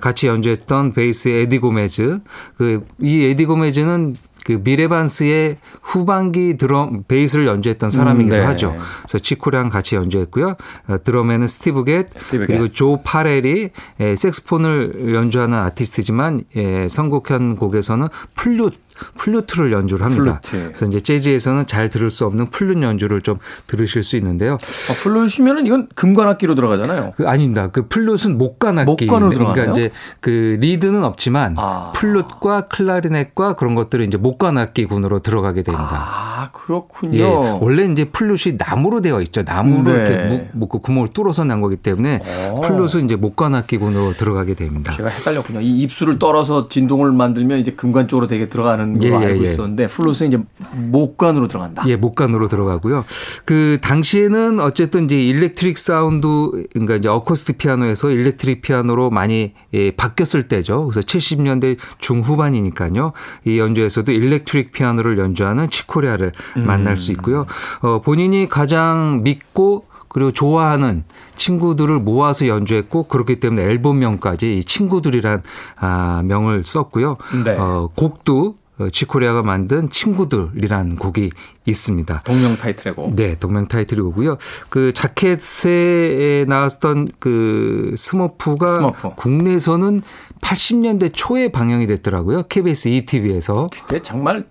같이 0.00 0.26
연주했던 0.26 0.92
베이스 0.92 1.28
에디 1.28 1.58
고메즈 1.58 2.20
그 2.56 2.86
이 3.00 3.24
에디 3.24 3.44
고메즈는 3.46 4.16
그 4.44 4.60
미레반스의 4.62 5.56
후반기 5.82 6.56
드럼 6.56 7.02
베이스를 7.08 7.48
연주했던 7.48 7.88
사람이기도 7.88 8.36
음, 8.36 8.40
네. 8.40 8.44
하죠. 8.46 8.76
그래서 9.02 9.18
치코랑 9.18 9.68
같이 9.68 9.96
연주했고요. 9.96 10.54
어, 10.88 10.96
드럼에는 11.02 11.46
스티브 11.48 11.82
겟 11.84 12.06
스티브 12.16 12.46
그리고 12.46 12.64
겟. 12.64 12.72
조 12.72 13.00
파렐이 13.02 13.70
섹스폰을 14.16 15.14
연주하는 15.14 15.58
아티스트지만 15.58 16.42
예, 16.54 16.86
선곡한 16.88 17.56
곡에서는 17.56 18.06
플룻 18.36 18.74
플루트를 19.16 19.72
연주를 19.72 20.04
합니다. 20.06 20.40
플루트. 20.42 20.62
그래서 20.64 20.86
이제 20.86 21.00
재즈에서는 21.00 21.66
잘 21.66 21.88
들을 21.88 22.10
수 22.10 22.26
없는 22.26 22.50
플룻 22.50 22.82
연주를 22.82 23.20
좀 23.20 23.36
들으실 23.66 24.02
수 24.02 24.16
있는데요. 24.16 24.54
아, 24.54 24.92
플룻이면은 25.02 25.66
이건 25.66 25.88
금관악기로 25.94 26.54
들어가잖아요. 26.54 27.12
그 27.16 27.28
아닙니다. 27.28 27.68
그 27.68 27.88
플룻은 27.88 28.38
목관악기. 28.38 29.06
목관으로 29.06 29.30
들어가요. 29.30 29.54
그러니까 29.54 29.72
이제 29.72 29.90
그 30.20 30.56
리드는 30.60 31.04
없지만 31.04 31.54
아. 31.58 31.92
플룻과 31.94 32.62
클라리넷과 32.66 33.54
그런 33.54 33.74
것들은 33.74 34.06
이제 34.06 34.16
목관악기군으로 34.16 35.20
들어가게 35.20 35.62
됩니다. 35.62 35.88
아 35.92 36.50
그렇군요. 36.52 37.18
예, 37.18 37.22
원래 37.60 37.84
이제 37.84 38.04
플룻이 38.04 38.56
나무로 38.58 39.00
되어 39.00 39.20
있죠. 39.22 39.42
나무로 39.42 39.92
네. 39.92 39.98
이렇게 39.98 40.50
목, 40.52 40.68
그 40.68 40.78
구멍을 40.80 41.12
뚫어서 41.12 41.44
난 41.44 41.60
거기 41.60 41.76
때문에 41.76 42.20
오. 42.52 42.56
어. 42.56 42.60
플룻은 42.60 43.04
이제 43.04 43.16
목관악기군으로 43.16 44.12
들어가게 44.12 44.54
됩니다. 44.54 44.92
제가 44.92 45.08
헷갈렸군요. 45.08 45.60
이 45.60 45.80
입술을 45.82 46.18
떨어서 46.18 46.66
진동을 46.66 47.12
만들면 47.12 47.58
이제 47.58 47.72
금관 47.72 48.08
쪽으로 48.08 48.26
되게 48.26 48.48
들어가는 48.48 48.85
걸 48.94 49.08
예, 49.08 49.12
예, 49.12 49.14
알고 49.14 49.40
예. 49.40 49.44
있었는데 49.44 49.86
플룻은 49.88 50.28
이제 50.28 50.38
목관으로 50.74 51.48
들어간다. 51.48 51.84
예, 51.86 51.96
목관으로 51.96 52.48
들어가고요. 52.48 53.04
그 53.44 53.78
당시에는 53.80 54.60
어쨌든 54.60 55.04
이제 55.04 55.20
electric 55.20 55.78
사운드 55.78 56.28
그러니까 56.72 56.96
이제 56.96 57.08
어쿠스틱 57.08 57.58
피아노에서 57.58 58.10
electric 58.10 58.62
피아노로 58.62 59.10
많이 59.10 59.52
예, 59.74 59.90
바뀌었을 59.90 60.48
때죠. 60.48 60.86
그래서 60.86 61.00
70년대 61.00 61.76
중후반이니까요. 61.98 63.12
이 63.44 63.58
연주에서도 63.58 64.10
electric 64.12 64.72
피아노를 64.72 65.18
연주하는 65.18 65.68
칙 65.68 65.84
코리아를 65.84 66.32
음. 66.56 66.66
만날 66.66 66.98
수 66.98 67.12
있고요. 67.12 67.46
어, 67.80 68.00
본인이 68.00 68.48
가장 68.48 69.20
믿고 69.22 69.86
그리고 70.16 70.30
좋아하는 70.30 71.04
친구들을 71.34 71.98
모아서 71.98 72.46
연주했고 72.48 73.02
그렇기 73.02 73.38
때문에 73.38 73.64
앨범명까지 73.64 74.56
이 74.56 74.64
친구들이란 74.64 75.42
아, 75.78 76.22
명을 76.24 76.64
썼고요. 76.64 77.18
네. 77.44 77.50
어, 77.58 77.90
곡도 77.94 78.54
칙 78.92 79.07
코리아가 79.07 79.42
만든 79.42 79.88
친구들이란 79.88 80.96
곡이 80.96 81.30
있습니다. 81.66 82.20
동명 82.24 82.56
타이틀의 82.56 82.94
곡. 82.94 83.14
네, 83.14 83.36
동명 83.38 83.66
타이틀의 83.66 84.02
곡이고요. 84.04 84.36
그 84.68 84.92
자켓에 84.92 86.44
나왔던 86.48 87.08
그 87.18 87.94
스머프가 87.96 88.66
스머프. 88.68 89.10
국내에서는 89.16 90.02
80년대 90.40 91.10
초에 91.14 91.50
방영이 91.50 91.86
됐더라고요. 91.86 92.44
KBS 92.44 92.88
ETV에서. 92.88 93.68
그때 93.72 94.00
정말 94.02 94.46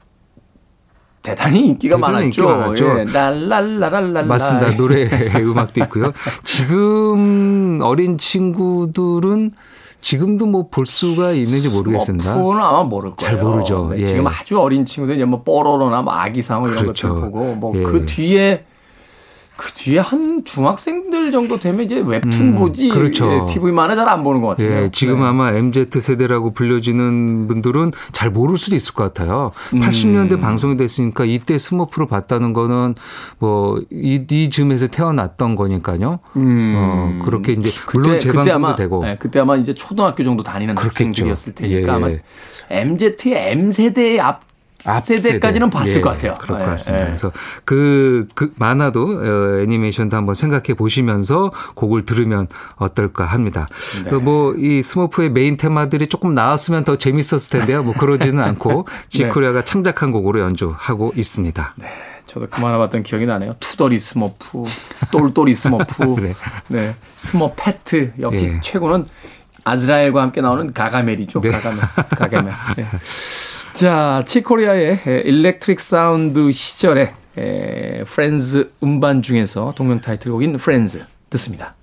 대단히 1.22 1.68
인기가 1.68 1.96
대단히 1.96 2.14
많았죠. 2.14 2.26
인기가 2.26 2.58
많았죠. 2.58 3.00
예. 3.00 3.04
랄랄라랄랄라. 3.12 4.24
맞습니다. 4.28 4.76
노래 4.78 5.08
음악도 5.42 5.82
있고요. 5.84 6.14
지금 6.44 7.80
어린 7.82 8.18
친구들은 8.18 9.50
지금도 10.06 10.46
뭐 10.46 10.70
볼 10.70 10.86
수가 10.86 11.32
있는지 11.32 11.68
모르겠습니다. 11.70 12.34
스머프는 12.34 12.64
아마 12.64 12.84
모를 12.84 13.16
거예요. 13.16 13.16
잘 13.18 13.38
모르죠. 13.44 13.88
네, 13.92 14.02
예. 14.02 14.06
지금 14.06 14.28
아주 14.28 14.60
어린 14.62 14.86
친구들 14.86 15.16
이제 15.16 15.26
뭐 15.26 15.42
뽀로로나 15.42 16.04
뭐 16.04 16.14
아기상어 16.14 16.68
이런 16.68 16.84
그렇죠. 16.84 17.10
것들 17.10 17.22
보고 17.32 17.56
뭐그 17.56 18.02
예. 18.02 18.06
뒤에 18.06 18.66
그 19.58 19.72
뒤에 19.72 20.00
한 20.00 20.44
중학생들 20.44 21.32
정도 21.32 21.58
되면 21.58 21.82
이제 21.82 22.04
웹툰 22.06 22.32
음, 22.34 22.56
보지 22.56 22.90
그렇죠. 22.90 23.46
TV만은 23.50 23.96
잘안 23.96 24.24
보는 24.24 24.42
것 24.42 24.50
같아요. 24.50 24.84
예, 24.84 24.90
지금 24.92 25.22
네. 25.22 25.26
아마 25.26 25.52
MZ 25.52 25.88
세대라고 25.92 26.54
불려지는 26.54 27.48
분들은 27.48 27.92
잘 28.12 28.30
모를 28.30 28.58
수도 28.58 28.76
있을 28.76 28.94
것 28.94 29.04
같아요. 29.14 29.52
음. 29.74 29.82
80년대 29.82 30.42
방송이 30.42 30.76
됐으니까 30.76 31.26
이때 31.26 31.58
스머프를 31.58 32.08
봤다는 32.08 32.54
거는 32.54 32.96
뭐 33.40 33.82
이, 33.92 34.26
이 34.30 34.50
즈음에서 34.50 34.88
태어났던 34.88 35.56
거니까요. 35.56 36.20
음. 36.36 36.74
어, 36.78 37.22
그렇게 37.24 37.54
이제 37.54 37.70
물론 37.94 38.12
그때, 38.12 38.20
재방송도 38.20 38.42
그때 38.42 38.52
아마, 38.52 38.76
되고. 38.76 39.04
네, 39.06 39.18
그때 39.18 39.40
아마 39.40 39.56
이제 39.56 39.74
초등학교 39.74 40.24
정도 40.24 40.44
다니는 40.44 40.76
그렇겠죠. 40.76 41.04
학생들이었을 41.06 41.56
테니까 41.56 41.88
예. 41.88 41.90
아마 41.90 42.10
MZ의 42.70 43.52
M 43.52 43.72
세대의 43.72 44.20
앞 44.20 44.55
세대까지는 45.02 45.70
봤을 45.70 45.98
예, 45.98 46.02
것 46.02 46.12
같아요. 46.12 46.34
그럴 46.40 46.60
것 46.60 46.64
예, 46.64 46.70
같습니다. 46.70 47.04
예. 47.04 47.08
그래서 47.08 47.32
그, 47.64 48.28
그 48.36 48.52
만화도 48.58 49.02
어, 49.04 49.62
애니메이션도 49.62 50.16
한번 50.16 50.36
생각해 50.36 50.76
보시면서 50.76 51.52
곡을 51.76 52.06
들으면 52.06 52.48
어떨까 52.76 53.26
합니다. 53.26 53.68
네. 54.04 54.10
그 54.10 54.16
뭐이 54.16 54.84
스머프의 54.84 55.32
메인 55.32 55.58
테마들이 55.58 56.08
조금 56.08 56.34
나왔으면 56.34 56.84
더 56.84 56.96
재밌었을 56.98 57.60
텐데요. 57.60 57.84
뭐 57.84 57.94
그러지는 57.94 58.42
않고 58.44 58.88
칙 59.10 59.25
코리아가 59.25 59.60
네. 59.60 59.66
창작한 59.66 60.12
곡으로 60.12 60.40
연주하고 60.42 61.14
있습니다. 61.16 61.74
네. 61.78 61.88
저도 62.26 62.48
그 62.50 62.60
만화 62.60 62.78
봤던 62.80 63.04
기억이 63.04 63.26
나네요. 63.26 63.54
투덜이 63.60 64.00
스머프, 64.00 64.64
똘똘이 65.12 65.56
스머프, 65.56 66.16
네. 66.22 66.34
네. 66.70 66.96
스머페트 67.16 68.14
역시 68.20 68.46
예. 68.56 68.60
최고는 68.62 69.06
아즈라엘과 69.64 70.22
함께 70.22 70.42
나오는 70.42 70.74
가가멜이죠. 70.74 71.40
네. 71.40 71.52
가가멜. 71.52 71.82
가가멜. 72.10 72.52
네. 73.76 73.80
자, 73.82 74.24
칙 74.26 74.49
코리아의 74.49 75.02
electric 75.26 75.82
사운드 75.82 76.50
시절에 76.54 77.14
Friends 78.08 78.72
음반 78.82 79.22
중에서 79.22 79.74
동명 79.76 80.00
타이틀곡인 80.00 80.56
Friends 80.56 81.04
듣습니다. 81.30 81.76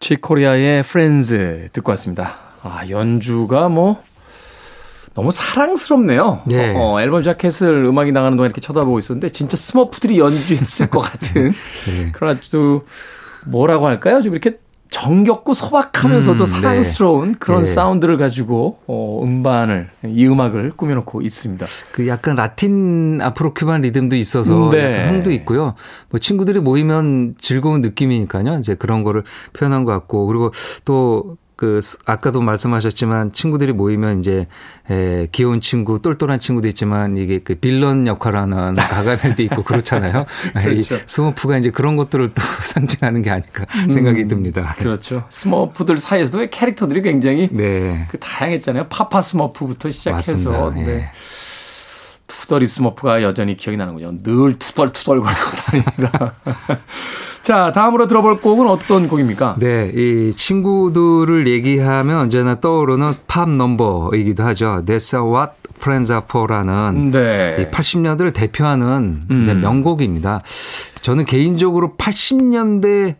칙 0.00 0.25
코리아의 0.25 0.82
Friends 0.82 1.68
듣고 1.72 1.90
왔습니다. 1.92 2.34
아, 2.64 2.82
연주가 2.90 3.68
뭐 3.68 4.02
너무 5.14 5.30
사랑스럽네요. 5.30 6.42
네. 6.46 6.74
어, 6.76 7.00
앨범 7.00 7.22
자켓을 7.22 7.84
음악이 7.84 8.10
나가는 8.10 8.36
동안 8.36 8.50
이렇게 8.50 8.60
쳐다보고 8.60 8.98
있었는데 8.98 9.28
진짜 9.30 9.56
스머프들이 9.56 10.18
연주했을 10.18 10.88
것 10.88 10.98
같은 10.98 11.52
네. 11.86 12.10
그런 12.10 12.36
아주 12.36 12.84
뭐라고 13.44 13.86
할까요? 13.86 14.22
좀 14.22 14.32
이렇게 14.32 14.58
정겹고 14.90 15.54
소박하면서도 15.54 16.44
음, 16.44 16.44
네. 16.44 16.46
사랑스러운 16.46 17.32
네. 17.32 17.38
그런 17.38 17.60
네. 17.60 17.66
사운드를 17.66 18.16
가지고 18.16 18.78
어, 18.86 19.20
음반을 19.22 19.88
이 20.06 20.26
음악을 20.26 20.72
꾸며놓고 20.76 21.22
있습니다. 21.22 21.66
그 21.92 22.08
약간 22.08 22.36
라틴 22.36 23.20
아프로큐반 23.20 23.82
리듬도 23.82 24.16
있어서 24.16 24.70
네. 24.70 25.08
흥도 25.08 25.32
있고요. 25.32 25.74
뭐 26.10 26.20
친구들이 26.20 26.60
모이면 26.60 27.34
즐거운 27.38 27.80
느낌이니까요. 27.80 28.58
이제 28.58 28.74
그런 28.74 29.02
거를 29.02 29.24
표현한 29.52 29.84
것 29.84 29.92
같고 29.92 30.26
그리고 30.26 30.50
또 30.84 31.36
그 31.56 31.80
아까도 32.04 32.42
말씀하셨지만 32.42 33.32
친구들이 33.32 33.72
모이면 33.72 34.20
이제 34.20 34.46
에, 34.90 35.26
귀여운 35.32 35.60
친구, 35.62 36.02
똘똘한 36.02 36.38
친구도 36.38 36.68
있지만 36.68 37.16
이게 37.16 37.38
그 37.38 37.54
빌런 37.54 38.06
역할을 38.06 38.38
하는 38.38 38.74
가가멜도 38.76 39.42
있고 39.44 39.62
그렇잖아요. 39.62 40.26
그렇죠. 40.52 40.96
이 40.96 40.98
스머프가 41.06 41.56
이제 41.56 41.70
그런 41.70 41.96
것들을 41.96 42.34
또 42.34 42.42
상징하는 42.62 43.22
게 43.22 43.30
아닐까 43.30 43.64
생각이 43.88 44.24
음, 44.24 44.28
듭니다. 44.28 44.74
그렇죠. 44.78 45.24
스머프들 45.30 45.96
사이에서도 45.96 46.46
캐릭터들이 46.50 47.00
굉장히 47.00 47.48
네. 47.50 47.96
그 48.10 48.18
다양했잖아요. 48.18 48.88
파파 48.90 49.22
스머프부터 49.22 49.90
시작해서 49.90 50.72
네. 50.74 50.84
네. 50.84 51.10
투덜이 52.26 52.66
스머프가 52.66 53.22
여전히 53.22 53.56
기억이 53.56 53.76
나는군요. 53.76 54.18
늘 54.22 54.58
투덜투덜거리고 54.58 55.50
다닙니다. 55.56 56.34
자, 57.42 57.70
다음으로 57.72 58.06
들어볼 58.08 58.40
곡은 58.40 58.66
어떤 58.66 59.08
곡입니까? 59.08 59.56
네, 59.58 59.92
이 59.94 60.32
친구들을 60.34 61.46
얘기하면 61.46 62.18
언제나 62.18 62.58
떠오르는 62.58 63.06
팝 63.26 63.48
넘버이기도 63.48 64.42
하죠. 64.42 64.82
That's 64.84 65.14
What 65.14 65.52
Friends 65.76 66.12
Are 66.12 66.24
For라는 66.24 67.10
네. 67.12 67.56
이 67.60 67.70
80년대를 67.70 68.34
대표하는 68.34 69.22
음. 69.30 69.42
이제 69.42 69.54
명곡입니다. 69.54 70.40
저는 71.02 71.24
개인적으로 71.24 71.94
80년대 71.96 73.14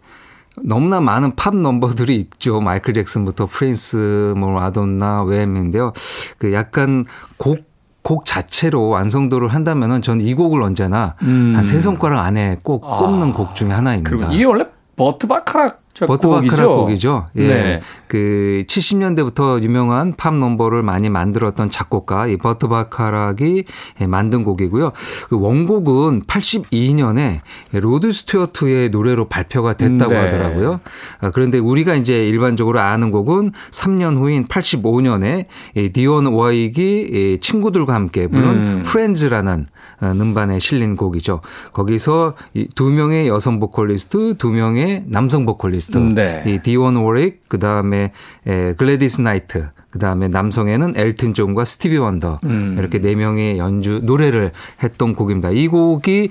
너무나 0.62 1.00
많은 1.00 1.36
팝 1.36 1.54
넘버들이 1.54 2.16
있죠. 2.16 2.60
마이클 2.60 2.94
잭슨부터 2.94 3.46
프린스, 3.46 4.34
뭐 4.36 4.60
마돈나, 4.60 5.22
왬인데요. 5.24 5.92
그 6.38 6.52
약간 6.52 7.04
곡 7.36 7.75
곡 8.06 8.24
자체로 8.24 8.88
완성도를 8.88 9.48
한다면은 9.48 10.00
저는 10.00 10.24
이 10.24 10.32
곡을 10.32 10.62
언제나 10.62 11.16
음. 11.22 11.50
한세 11.56 11.80
손가락 11.80 12.20
안에 12.20 12.58
꼭 12.62 12.82
꼽는 12.82 13.30
아. 13.30 13.32
곡 13.32 13.56
중에 13.56 13.72
하나입니다. 13.72 14.08
그리고 14.08 14.32
이게 14.32 14.44
원래 14.44 14.64
버트 14.94 15.26
바카락 15.26 15.82
버트 16.00 16.28
바카락 16.28 16.68
곡이죠. 16.68 17.28
예. 17.36 17.46
네. 17.46 17.80
그 18.08 18.62
70년대부터 18.66 19.62
유명한 19.62 20.14
팝 20.16 20.34
넘버를 20.34 20.82
많이 20.82 21.08
만들었던 21.08 21.70
작곡가 21.70 22.26
이 22.26 22.36
버트 22.36 22.68
바카락이 22.68 23.64
만든 24.08 24.44
곡이고요. 24.44 24.92
그 25.28 25.40
원곡은 25.40 26.24
82년에 26.24 27.38
로드 27.72 28.12
스튜어트의 28.12 28.90
노래로 28.90 29.28
발표가 29.28 29.74
됐다고 29.74 30.12
네. 30.12 30.18
하더라고요. 30.18 30.80
아, 31.20 31.30
그런데 31.30 31.58
우리가 31.58 31.94
이제 31.94 32.26
일반적으로 32.26 32.80
아는 32.80 33.10
곡은 33.10 33.50
3년 33.70 34.18
후인 34.18 34.46
85년에 34.46 35.46
디온 35.92 36.26
워릭이 36.26 37.38
친구들과 37.40 37.94
함께 37.94 38.26
부른 38.26 38.48
음. 38.48 38.82
Friends라는 38.84 39.66
어, 40.00 40.06
음반에 40.08 40.58
실린 40.58 40.96
곡이죠. 40.96 41.40
거기서 41.72 42.34
두 42.74 42.90
명의 42.90 43.28
여성 43.28 43.60
보컬리스트, 43.60 44.36
두 44.36 44.50
명의 44.50 45.04
남성 45.06 45.46
보컬리스트, 45.46 45.85
네. 46.14 46.42
이 46.46 46.58
디온 46.58 46.96
워릭, 46.96 47.48
그 47.48 47.58
다음에 47.58 48.12
글래디스 48.44 49.20
나이트, 49.20 49.68
그 49.90 49.98
다음에 49.98 50.28
남성에는 50.28 50.94
엘튼 50.96 51.32
존과 51.32 51.64
스티비 51.64 51.96
원더 51.96 52.40
음. 52.44 52.76
이렇게 52.78 52.98
네 53.00 53.14
명의 53.14 53.58
연주 53.58 54.00
노래를 54.02 54.52
했던 54.82 55.14
곡입니다. 55.14 55.50
이 55.50 55.68
곡이 55.68 56.30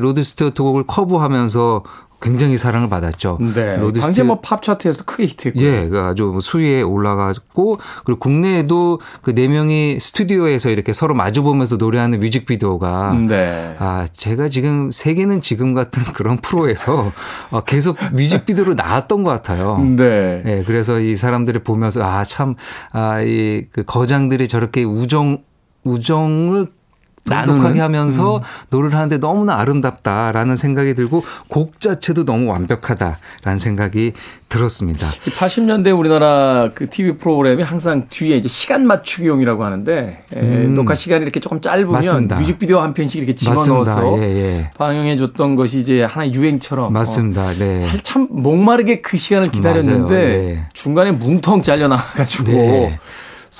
로드 0.00 0.22
스튜어트 0.22 0.62
곡을 0.62 0.84
커버하면서 0.86 1.82
굉장히 2.20 2.56
사랑을 2.56 2.88
받았죠. 2.88 3.38
네. 3.54 3.76
로드 3.78 4.00
당시 4.00 4.22
뭐팝 4.22 4.62
차트에서 4.62 5.04
크게 5.04 5.24
히트했고. 5.26 5.60
예, 5.60 5.88
그 5.88 6.00
아주 6.00 6.38
수위에 6.40 6.82
올라갔고 6.82 7.78
그리고 8.04 8.18
국내에도 8.18 9.00
그 9.22 9.34
네 9.34 9.48
명이 9.48 9.98
스튜디오에서 10.00 10.70
이렇게 10.70 10.92
서로 10.92 11.14
마주 11.14 11.42
보면서 11.42 11.76
노래하는 11.76 12.20
뮤직비디오가 12.20 13.14
네. 13.14 13.74
아 13.78 14.06
제가 14.16 14.48
지금 14.48 14.90
세계는 14.90 15.40
지금 15.40 15.72
같은 15.74 16.02
그런 16.12 16.36
프로에서 16.38 17.10
어, 17.50 17.60
계속 17.62 17.96
뮤직비디오로 18.12 18.74
나왔던 18.74 19.22
것 19.24 19.30
같아요. 19.30 19.78
네. 19.78 20.42
예, 20.44 20.62
그래서 20.66 21.00
이 21.00 21.14
사람들이 21.14 21.60
보면서 21.60 22.02
아 22.04 22.22
참 22.24 22.54
아이그 22.92 23.84
거장들이 23.86 24.46
저렇게 24.46 24.84
우정 24.84 25.38
우정을 25.84 26.68
나누하게 27.24 27.80
하면서 27.80 28.38
음. 28.38 28.42
노래를 28.70 28.96
하는데 28.96 29.18
너무나 29.18 29.58
아름답다라는 29.58 30.56
생각이 30.56 30.94
들고 30.94 31.22
곡 31.48 31.80
자체도 31.80 32.24
너무 32.24 32.50
완벽하다라는 32.50 33.58
생각이 33.58 34.12
들었습니다. 34.48 35.06
80년대 35.06 35.96
우리나라 35.96 36.70
그 36.74 36.90
TV 36.90 37.12
프로그램이 37.12 37.62
항상 37.62 38.06
뒤에 38.10 38.36
이제 38.36 38.48
시간 38.48 38.86
맞추기용이라고 38.86 39.64
하는데 39.64 40.24
예, 40.34 40.40
음. 40.40 40.74
녹화 40.74 40.94
시간이 40.94 41.22
이렇게 41.22 41.38
조금 41.38 41.60
짧으면 41.60 41.92
맞습니다. 41.92 42.36
뮤직비디오 42.36 42.80
한 42.80 42.92
편씩 42.92 43.18
이렇게 43.18 43.36
집어넣어서 43.36 44.18
예, 44.18 44.22
예. 44.22 44.70
방영해 44.76 45.16
줬던 45.16 45.54
것이 45.54 45.78
이제 45.78 46.02
하나의 46.02 46.34
유행처럼 46.34 46.92
맞습니다. 46.92 47.46
어, 47.46 47.52
네. 47.52 47.86
참 48.02 48.26
목마르게 48.30 49.02
그 49.02 49.16
시간을 49.16 49.52
기다렸는데 49.52 50.14
네. 50.14 50.66
중간에 50.72 51.12
뭉텅 51.12 51.62
잘려 51.62 51.86
나가지고 51.86 52.50
네. 52.50 52.98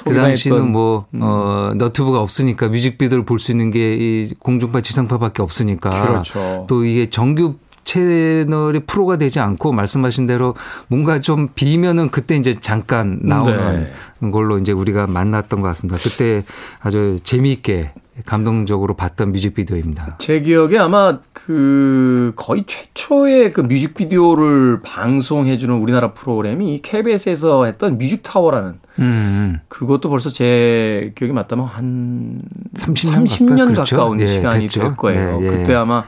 그 0.05 0.15
당시는 0.15 0.71
뭐 0.73 1.07
음. 1.15 1.21
어, 1.23 1.73
너튜브가 1.75 2.21
없으니까 2.21 2.69
뮤직비디오를 2.69 3.25
볼 3.25 3.39
수 3.41 3.51
있는 3.51 3.71
게 3.71 3.81
이 3.95 4.33
공중파 4.39 4.81
지상파밖에 4.83 5.43
없으니까 5.43 5.91
그렇죠. 5.91 6.67
또 6.69 6.85
이게 6.85 7.11
정규 7.11 7.55
채널이 7.91 8.81
프로가 8.87 9.19
되지 9.19 9.41
않고 9.41 9.73
말씀하신 9.73 10.27
대로 10.27 10.55
뭔가 10.87 11.21
좀 11.21 11.49
비면은 11.57 12.11
그때 12.11 12.37
이제 12.37 12.55
잠깐 12.55 13.19
나오는 13.23 13.89
네. 14.21 14.31
걸로 14.31 14.59
이제 14.59 14.71
우리가 14.71 15.09
만났던 15.09 15.61
것 15.61 15.67
같습니다. 15.69 15.99
그때 16.01 16.45
아주 16.81 17.17
재미있게 17.25 17.91
감동적으로 18.27 18.95
봤던 18.95 19.33
뮤직비디오입니다. 19.33 20.19
제 20.19 20.41
기억에 20.41 20.79
아마 20.79 21.19
그 21.33 22.33
거의 22.37 22.63
최초의 22.65 23.53
그 23.53 23.63
뮤직비디오를 23.63 24.81
방송해주는 24.85 25.75
우리나라 25.75 26.13
프로그램이 26.13 26.83
KBS에서 26.83 27.65
했던 27.65 27.99
뮤직타워라는 27.99 28.75
음. 29.01 29.61
그것도 29.67 30.11
벌써 30.11 30.31
제 30.31 31.13
기억이 31.17 31.33
맞다면 31.33 31.65
한 31.67 32.43
30년, 32.77 33.27
30년 33.27 33.73
그렇죠? 33.73 33.97
가까운 33.97 34.21
예, 34.21 34.27
시간이 34.27 34.69
됐죠. 34.69 34.81
될 34.81 34.97
거예요. 34.97 35.41
네, 35.41 35.47
예. 35.47 35.51
그때 35.51 35.75
아마 35.75 36.05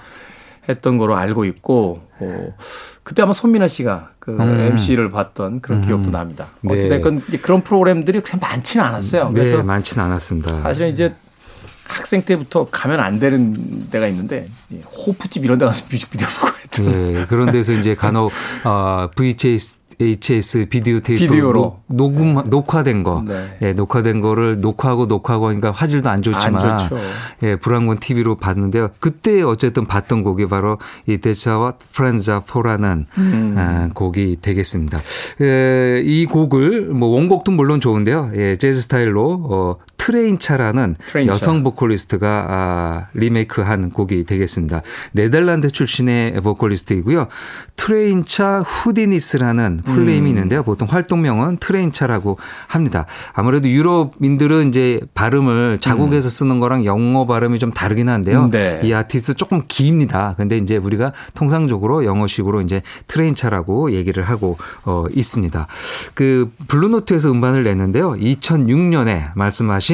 했던 0.68 0.98
거로 0.98 1.16
알고 1.16 1.44
있고 1.44 2.02
어, 2.20 2.54
그때 3.02 3.22
아마 3.22 3.32
손민아 3.32 3.68
씨가 3.68 4.10
그 4.18 4.36
음. 4.36 4.60
MC를 4.60 5.10
봤던 5.10 5.60
그런 5.60 5.80
음. 5.80 5.86
기억도 5.86 6.10
납니다. 6.10 6.48
네. 6.60 6.72
어찌됐건 6.74 7.22
그런 7.42 7.62
프로그램들이 7.62 8.20
그냥 8.20 8.38
많지는 8.40 8.84
않았어요. 8.84 9.26
네, 9.26 9.32
그래서 9.34 9.56
네, 9.56 9.62
많지는 9.64 10.04
않았습니다. 10.04 10.52
사실은 10.52 10.90
이제 10.90 11.12
학생 11.88 12.22
때부터 12.22 12.68
가면 12.70 13.00
안 13.00 13.18
되는 13.18 13.90
데가 13.90 14.06
있는데 14.08 14.48
호프집 15.06 15.44
이런 15.44 15.58
데 15.58 15.66
가서 15.66 15.84
뮤직비디오 15.90 16.26
보고 16.28 16.52
했던. 16.62 17.12
네, 17.12 17.26
그런 17.26 17.50
데서 17.50 17.72
이제 17.72 17.94
간혹 17.94 18.32
어, 18.64 19.08
VHS 19.16 19.78
HS 20.00 20.66
비디오 20.68 21.00
테이프 21.00 21.26
비디오로 21.26 21.80
녹음 21.88 22.42
녹화된 22.48 23.02
거, 23.02 23.24
네. 23.26 23.58
예, 23.62 23.72
녹화된 23.72 24.20
거를 24.20 24.60
녹화하고 24.60 25.06
녹화하고 25.06 25.48
하니까 25.48 25.70
화질도 25.70 26.10
안 26.10 26.22
좋지만 26.22 26.64
안 26.64 26.90
예, 27.42 27.56
불안군 27.56 27.98
TV로 27.98 28.36
봤는데요. 28.36 28.90
그때 29.00 29.42
어쨌든 29.42 29.86
봤던 29.86 30.22
곡이 30.22 30.46
바로 30.46 30.78
이 31.06 31.18
That's 31.18 31.74
What 31.92 32.10
Friends 32.10 32.40
Are 32.40 32.57
For라는 32.57 33.06
음. 33.18 33.54
아, 33.56 33.88
곡이 33.94 34.38
되겠습니다. 34.42 34.98
예, 35.40 36.02
이 36.04 36.26
곡을 36.26 36.86
뭐 36.86 37.08
원곡도 37.10 37.52
물론 37.52 37.80
좋은데요. 37.80 38.30
예, 38.34 38.56
재즈 38.56 38.82
스타일로 38.82 39.46
어, 39.48 39.76
트레인차라는 40.02 40.96
트레인차. 40.98 41.30
여성 41.30 41.62
보컬리스트가 41.62 42.46
아, 42.48 43.06
리메이크한 43.14 43.90
곡이 43.90 44.24
되겠습니다. 44.24 44.82
네덜란드 45.12 45.70
출신의 45.70 46.40
보컬리스트이고요. 46.40 47.28
트레인차 47.76 48.60
후디니스라는 48.60 49.82
full 49.84 50.03
name이 50.03 50.26
음. 50.30 50.34
있는데요. 50.34 50.64
보통 50.64 50.88
활동명은 50.90 51.58
트레인차라고 51.58 52.36
합니다. 52.66 53.06
아무래도 53.32 53.68
유럽인들은 53.68 54.68
이제 54.68 55.00
발음을 55.14 55.78
자국에서 55.80 56.26
음. 56.26 56.30
쓰는 56.30 56.60
거랑 56.60 56.84
영어 56.84 57.24
발음이 57.24 57.60
좀 57.60 57.70
다르긴 57.72 58.08
한데요. 58.08 58.48
네. 58.50 58.80
이 58.82 58.92
아티스트 58.92 59.34
조금 59.34 59.62
깁니다. 59.68 60.34
근데 60.36 60.56
이제 60.56 60.76
우리가 60.76 61.12
통상적으로 61.34 62.04
영어식으로 62.04 62.60
이제 62.62 62.82
트레인차라고 63.06 63.92
얘기를 63.92 64.24
하고 64.24 64.56
어, 64.84 65.04
있습니다. 65.14 65.68
그 66.14 66.50
블루노트에서 66.66 67.30
음반을 67.30 67.62
냈는데요. 67.62 68.14
2006년에 68.14 69.30
말씀하신 69.36 69.91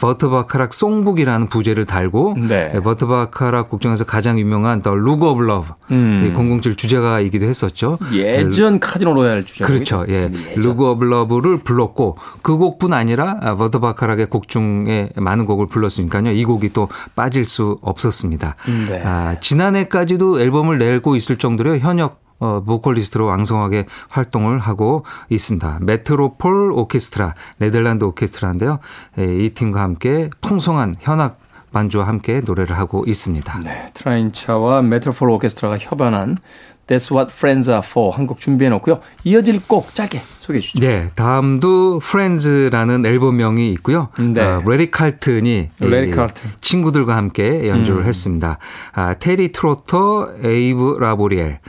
버트 0.00 0.33
바카락 0.33 0.72
songbook이라는 0.72 1.48
부제를 1.48 1.84
달고 1.84 2.36
네. 2.48 2.72
버트 2.82 3.23
바카락 3.23 3.70
곡 3.70 3.80
중에서 3.80 4.04
가장 4.04 4.38
유명한 4.38 4.82
The 4.82 4.94
Look 4.94 5.26
of 5.30 5.42
Love 5.42 5.72
음. 5.90 6.60
007 6.62 6.76
주제가이기도 6.76 7.46
했었죠. 7.46 7.98
예전 8.12 8.80
Casino 8.80 9.14
Royale 9.14 9.44
주제 9.44 9.64
그렇죠. 9.64 10.04
예. 10.08 10.30
Look 10.56 10.90
of 10.90 11.04
Love를 11.04 11.58
불렀고 11.58 12.16
그 12.42 12.56
곡뿐 12.56 12.92
아니라 12.92 13.56
버트 13.56 13.84
바카락의 13.84 14.26
곡 14.30 14.48
중에 14.48 15.10
많은 15.16 15.46
곡을 15.46 15.66
불렀으니까요. 15.66 16.30
이 16.32 16.44
곡이 16.44 16.72
또 16.72 16.88
빠질 17.14 17.44
수 17.44 17.78
없었습니다. 17.82 18.56
네. 18.88 19.02
아, 19.04 19.36
지난해까지도 19.40 20.40
앨범을 20.40 20.78
내고 20.78 21.16
있을 21.16 21.36
정도로 21.36 21.78
현역 21.78 22.27
어, 22.40 22.62
보컬리스트로 22.64 23.26
왕성하게 23.26 23.86
활동을 24.10 24.58
하고 24.58 25.04
있습니다. 25.28 25.78
메트로폴 25.82 26.72
오케스트라, 26.72 27.34
네덜란드 27.58 28.04
오케스트라인데요. 28.04 28.78
예, 29.18 29.24
이 29.24 29.50
팀과 29.50 29.80
함께 29.80 30.30
풍성한 30.40 30.96
현악 31.00 31.38
반주와 31.72 32.06
함께 32.06 32.40
노래를 32.44 32.78
하고 32.78 33.04
있습니다. 33.06 33.60
네, 33.60 33.90
트레인차와 33.94 34.82
메트로폴 34.82 35.30
오케스트라가 35.30 35.76
협연한 35.78 36.36
That's 36.88 37.14
What 37.14 37.32
Friends 37.32 37.70
Are 37.70 37.82
For 37.84 38.16
한곡 38.16 38.38
준비해 38.38 38.70
놓고요. 38.70 38.98
이어질 39.24 39.60
곡 39.66 39.94
짧게 39.94 40.20
소개해 40.38 40.60
주시죠. 40.60 40.80
네, 40.80 41.04
다음도 41.14 42.00
Friends라는 42.02 43.04
앨범명이 43.04 43.70
있고요. 43.74 44.08
네. 44.18 44.40
어, 44.40 44.62
레리 44.66 44.90
칼튼이 44.90 45.70
레리 45.80 46.10
칼튼 46.10 46.50
친구들과 46.60 47.14
함께 47.14 47.68
연주를 47.68 48.02
음. 48.02 48.06
했습니다. 48.06 48.58
아, 48.92 49.14
테리 49.14 49.52
트로터, 49.52 50.28
에이브 50.42 50.96
라보리엘, 50.98 51.60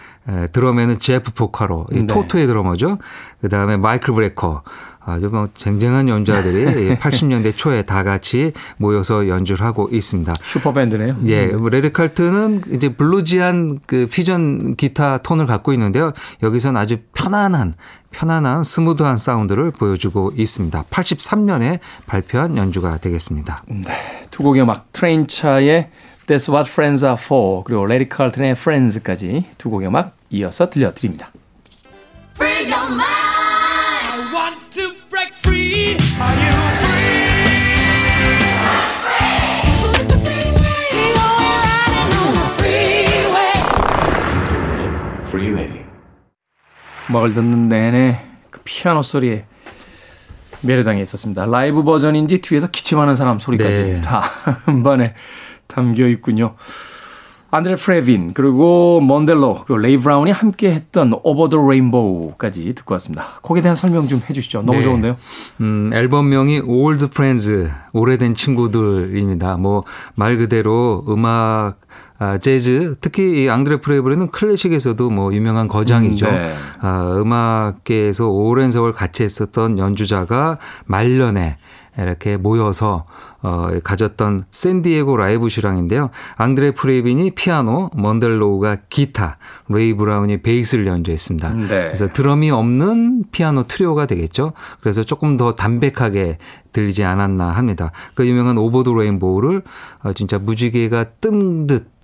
드럼에는 0.52 1.00
제프 1.00 1.34
포카로, 1.34 1.88
네. 1.92 2.08
토토의 2.08 2.48
드러머죠. 2.48 2.98
그 3.42 3.50
다음에 3.50 3.78
마이클 3.78 4.14
브레커, 4.14 4.64
아주 5.04 5.28
뭐 5.28 5.48
쟁쟁한 5.56 6.10
연주자들이 6.10 6.96
80년대 7.00 7.56
초에 7.56 7.82
다 7.84 8.04
같이 8.04 8.54
모여서 8.78 9.28
연주를 9.28 9.66
하고 9.66 9.90
있습니다. 9.92 10.34
슈퍼밴드네요. 10.42 11.18
예, 11.26 11.48
뭐 11.48 11.70
레리 11.70 11.92
칼튼은 11.92 12.64
이제 12.74 12.90
bluesy한 12.90 13.80
그 13.86 14.08
퓨전 14.12 14.76
기타 14.76 15.18
톤을 15.20 15.46
갖고 15.46 15.74
있는데요. 15.74 16.12
여기서는 16.44 16.80
아주 16.80 16.98
편안한 17.14 17.74
편안한 18.12 18.64
스무드한 18.64 19.18
사운드를 19.18 19.72
보여주고 19.72 20.32
있습니다. 20.36 20.84
83년에 20.90 21.80
발표한 22.08 22.58
연주가 22.58 22.98
되겠습니다. 22.98 23.64
네, 23.68 24.24
두 24.32 24.44
곡의 24.44 24.64
음악 24.64 24.92
트레인차의 24.92 25.90
That's 26.28 26.52
What 26.52 26.70
Friends 26.70 27.06
Are 27.06 27.18
For 27.20 27.64
그리고 27.64 27.86
레리 27.86 28.08
칼튼의 28.10 28.52
Friends까지 28.52 29.46
두 29.58 29.70
곡의 29.70 29.88
음악 29.88 30.16
이어서 30.30 30.70
들려드립니다. 30.70 31.32
음악을 47.10 47.34
듣는 47.34 47.70
내내 47.70 48.26
그 48.50 48.62
피아노 48.64 49.02
소리에 49.02 49.46
매료당해 50.62 51.02
있었습니다. 51.02 51.46
라이브 51.46 51.84
버전인지 51.84 52.40
뒤에서 52.40 52.68
기침하는 52.68 53.16
사람 53.16 53.40
소리까지 53.40 53.78
네. 53.78 54.02
다 54.02 54.20
한번에 54.66 55.16
담겨 55.68 56.08
있군요. 56.08 56.56
안드레 57.52 57.76
프레빈 57.76 58.34
그리고 58.34 59.02
먼델 59.02 59.50
로 59.50 59.64
그리고 59.66 59.78
레이 59.80 59.98
브라운이 59.98 60.32
함께 60.32 60.72
했던 60.72 61.14
Over 61.24 61.50
the 61.50 61.58
Rainbow까지 61.58 62.74
듣고 62.76 62.94
왔습니다. 62.94 63.40
곡에 63.42 63.62
대한 63.62 63.76
설명 63.76 64.08
좀 64.08 64.22
해주시죠. 64.30 64.62
너무 64.62 64.78
네. 64.78 64.84
좋은데요. 64.84 65.16
음, 65.62 65.90
앨범명이 65.94 66.62
Old 66.68 67.06
Friends 67.06 67.70
오래된 67.94 68.36
친구들입니다. 68.36 69.58
뭐 69.58 69.82
말 70.16 70.38
그대로 70.38 71.04
음악 71.10 71.76
아, 72.22 72.38
재즈 72.38 72.96
특히 73.00 73.46
이 73.46 73.50
앙드레 73.50 73.78
프레빈은 73.80 74.32
클래식에서도 74.32 75.10
뭐 75.10 75.34
유명한 75.34 75.68
거장이죠. 75.70 76.28
음, 76.28 76.32
네. 76.32 76.54
아, 76.82 77.14
음악계에서 77.18 78.28
오랜 78.28 78.72
세월 78.72 78.92
같이 78.92 79.24
했었던 79.24 79.78
연주자가 79.80 80.58
말년에 80.86 81.56
이렇게 81.98 82.38
모여서 82.38 83.06
어, 83.42 83.70
가졌던 83.84 84.42
샌디에고 84.52 85.16
라이브 85.16 85.50
실황인데요. 85.50 86.10
앙드레 86.36 86.72
프레빈이 86.72 87.32
피아노, 87.32 87.90
먼델 87.96 88.44
로우가 88.44 88.78
기타, 88.90 89.38
레이 89.70 89.94
브라운이 89.94 90.42
베이스를 90.42 90.88
연주했습니다. 90.88 91.54
네. 91.54 91.68
그래서 91.68 92.08
드럼이 92.08 92.52
없는 92.52 93.26
피아노 93.32 93.64
트리오가 93.64 94.06
되겠죠. 94.06 94.54
그래서 94.82 95.04
조금 95.04 95.38
더 95.38 95.54
담백하게 95.56 96.38
들리지 96.74 97.04
않았나 97.04 97.50
합니다. 97.52 97.92
그 98.14 98.28
유명한 98.28 98.58
Over 98.58 98.84
the 98.84 98.90
Rainbow를 98.90 99.64
어, 100.04 100.14
진짜 100.14 100.38
무지개가 100.38 101.06
뜬듯 101.22 101.88
아, 101.88 101.99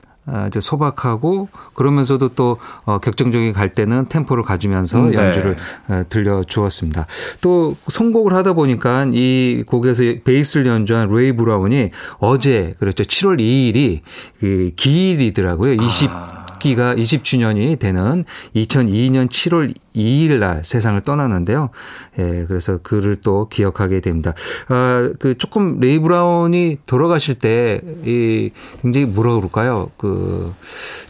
이제 0.48 0.60
소박하고 0.60 1.50
그러면서도 1.74 2.30
또 2.30 2.58
어, 2.86 3.00
격정적인 3.00 3.54
갈 3.54 3.74
때는 3.74 4.08
템포를 4.08 4.44
가지면서 4.44 5.02
네. 5.02 5.16
연주를 5.16 5.56
어, 5.88 6.04
들려 6.10 6.44
주었습니다. 6.44 7.06
또 7.42 7.76
선곡을 7.88 8.34
하다 8.34 8.54
보니까 8.54 9.08
이 9.12 9.64
곡에서 9.68 10.04
베이스를 10.24 10.66
연주한 10.68 11.10
레이 11.10 11.32
브라운이 11.34 11.92
어제 12.20 12.74
그렇죠. 12.80 13.04
7월 13.04 13.40
2일이 13.40 14.02
그 14.40 14.72
기일이더라고요. 14.76 15.74
20 15.74 16.10
아. 16.12 16.45
기가 16.60 16.96
20주년이 16.96 17.80
되는 17.80 18.24
2002년 18.56 19.30
7월 19.30 19.74
2일 19.96 20.40
날 20.40 20.62
세상을 20.64 21.00
떠났는데요. 21.02 21.70
예, 22.20 22.46
그래서 22.48 22.80
그를 22.80 23.16
또 23.18 23.48
기억하게 23.50 24.02
됩니다. 24.02 24.34
아, 24.68 25.12
그 25.20 25.38
조금 25.38 25.80
레이 25.80 26.00
브라운이 26.00 26.78
돌아가실 26.86 27.36
때 27.36 27.82
이 28.06 28.52
굉장히 28.82 29.06
뭐라 29.06 29.36
그럴까요? 29.36 29.90
그 29.98 30.54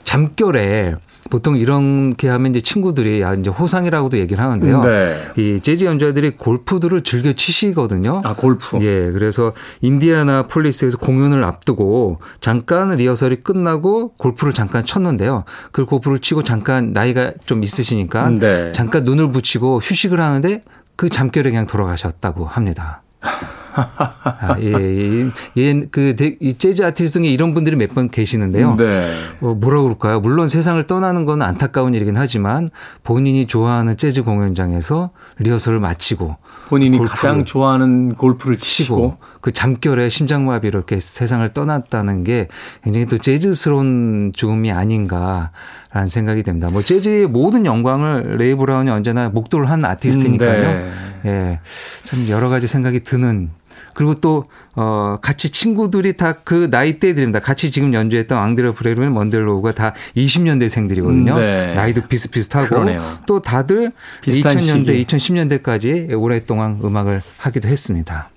잠결에 0.04 0.96
보통 1.30 1.58
이렇게 1.58 2.30
하면 2.30 2.52
이제 2.52 2.62
친구들이 2.62 3.22
야 3.22 3.34
이제 3.34 3.50
호상이라고도 3.50 4.20
얘기를 4.20 4.44
하는데요. 4.44 4.84
네. 4.84 5.18
이 5.38 5.60
재즈 5.60 5.86
연주자들이 5.86 6.32
골프들을 6.32 7.02
즐겨 7.04 7.34
치시거든요. 7.34 8.22
아 8.24 8.36
골프. 8.36 8.78
예, 8.82 9.12
그래서 9.12 9.54
인디아나 9.82 10.48
폴리스에서 10.48 10.98
공연을 10.98 11.44
앞두고 11.44 12.20
잠깐 12.40 12.92
리허설이 12.96 13.38
끝나고 13.38 14.14
골프를 14.18 14.54
잠깐 14.54 14.86
쳤는데요. 14.86 15.44
그 15.72 15.86
골프를 15.86 16.20
치고 16.20 16.44
잠깐 16.44 16.94
나이가 16.94 17.34
좀 17.46 17.64
있으시니까 17.64 18.30
네. 18.30 18.72
잠깐 18.72 19.04
눈을 19.04 19.32
붙이고 19.32 19.80
휴식을 19.80 20.22
하는데 20.22 20.64
그 20.96 21.10
잠결에 21.10 21.50
그냥 21.50 21.68
돌아가셨다고 21.68 22.46
합니다. 22.46 23.02
아, 23.76 24.56
예, 24.60 24.72
예, 24.72 25.32
예, 25.58 25.82
그, 25.92 26.16
이 26.40 26.54
재즈 26.54 26.84
아티스트 26.84 27.20
중에 27.20 27.30
이런 27.30 27.54
분들이 27.54 27.76
몇 27.76 27.96
번 27.96 28.10
계시는데요. 28.10 28.76
네. 28.76 29.02
어, 29.42 29.54
뭐라 29.54 29.82
그럴까요? 29.82 30.20
물론 30.20 30.48
세상을 30.48 30.82
떠나는 30.88 31.26
건 31.26 31.42
안타까운 31.42 31.94
일이긴 31.94 32.18
하지만 32.18 32.68
본인이 33.04 33.46
좋아하는 33.46 33.96
재즈 33.96 34.24
공연장에서 34.24 35.12
리허설을 35.40 35.80
마치고 35.80 36.36
본인이 36.68 36.98
가장 37.06 37.46
좋아하는 37.46 38.16
골프를 38.16 38.58
치고 38.58 39.18
그 39.40 39.52
잠결에 39.54 40.10
심장마비로 40.10 40.80
이렇게 40.80 41.00
세상을 41.00 41.48
떠났다는 41.54 42.24
게 42.24 42.48
굉장히 42.84 43.06
또 43.06 43.18
재즈스러운 43.18 44.32
죽음이 44.36 44.72
아닌가라는 44.72 46.08
생각이 46.08 46.44
됩니다. 46.44 46.70
뭐 46.70 46.82
재즈의 46.82 47.28
모든 47.28 47.66
영광을 47.66 48.38
레이 48.38 48.56
브라운이 48.56 48.90
언제나 48.90 49.30
목도를 49.30 49.70
한 49.70 49.86
아티스트니까요. 49.86 50.70
음, 50.70 50.92
네. 51.24 51.30
예. 51.32 51.60
참 52.04 52.28
여러 52.30 52.50
가지 52.50 52.68
생각이 52.68 53.02
드는 53.04 53.52
그리고 53.96 54.14
또, 54.16 54.46
어, 54.76 55.18
같이 55.22 55.50
친구들이 55.52 56.16
다 56.18 56.36
그 56.46 56.68
나이대들입니다. 56.70 57.40
같이 57.40 57.72
지금 57.72 57.94
연주했던 57.94 58.38
앙드레 58.38 58.74
브레르 58.74 59.10
먼델로우가 59.10 59.72
다 59.72 59.94
20년대생들이거든요. 60.16 61.40
네. 61.40 61.74
나이도 61.74 62.04
비슷비슷하고. 62.04 62.68
그러네요. 62.68 63.02
또 63.26 63.42
다들 63.42 63.92
2000년대, 64.24 64.62
시기. 64.62 65.06
2010년대까지 65.06 66.20
오랫동안 66.22 66.80
음악을 66.84 67.24
하기도 67.38 67.68
했습니다. 67.70 68.30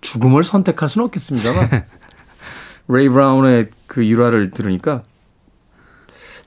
죽음을 0.00 0.42
선택할 0.42 0.88
수는 0.88 1.04
없겠습니다만. 1.04 1.84
레이 2.88 3.08
브라운의 3.08 3.68
그 3.86 4.02
일화를 4.02 4.50
들으니까 4.50 5.02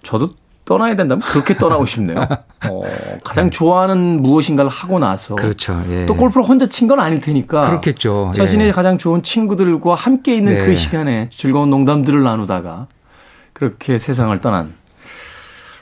저도 0.02 0.32
떠나야 0.66 0.96
된다면 0.96 1.22
그렇게 1.28 1.58
떠나고 1.58 1.86
싶네요. 1.86 2.20
어, 2.70 2.84
가장 3.24 3.50
좋아하는 3.52 4.22
무엇인가를 4.22 4.70
하고 4.72 4.98
나서 5.00 5.36
그렇죠. 5.36 5.84
예. 5.90 6.06
또 6.06 6.16
골프를 6.16 6.48
혼자 6.48 6.68
친 6.68 6.88
건 6.88 7.00
아닐 7.00 7.20
테니까 7.20 7.68
그렇겠죠. 7.68 8.32
예. 8.34 8.38
자신의 8.38 8.68
예. 8.68 8.72
가장 8.72 8.98
좋은 8.98 9.24
친구들과 9.24 9.96
함께 9.96 10.36
있는 10.36 10.54
네. 10.58 10.66
그 10.66 10.76
시간에 10.76 11.30
즐거운 11.32 11.70
농담들을 11.70 12.24
나누다가 12.24 12.88
그렇게 13.54 13.98
세상을 13.98 14.38
떠난 14.40 14.74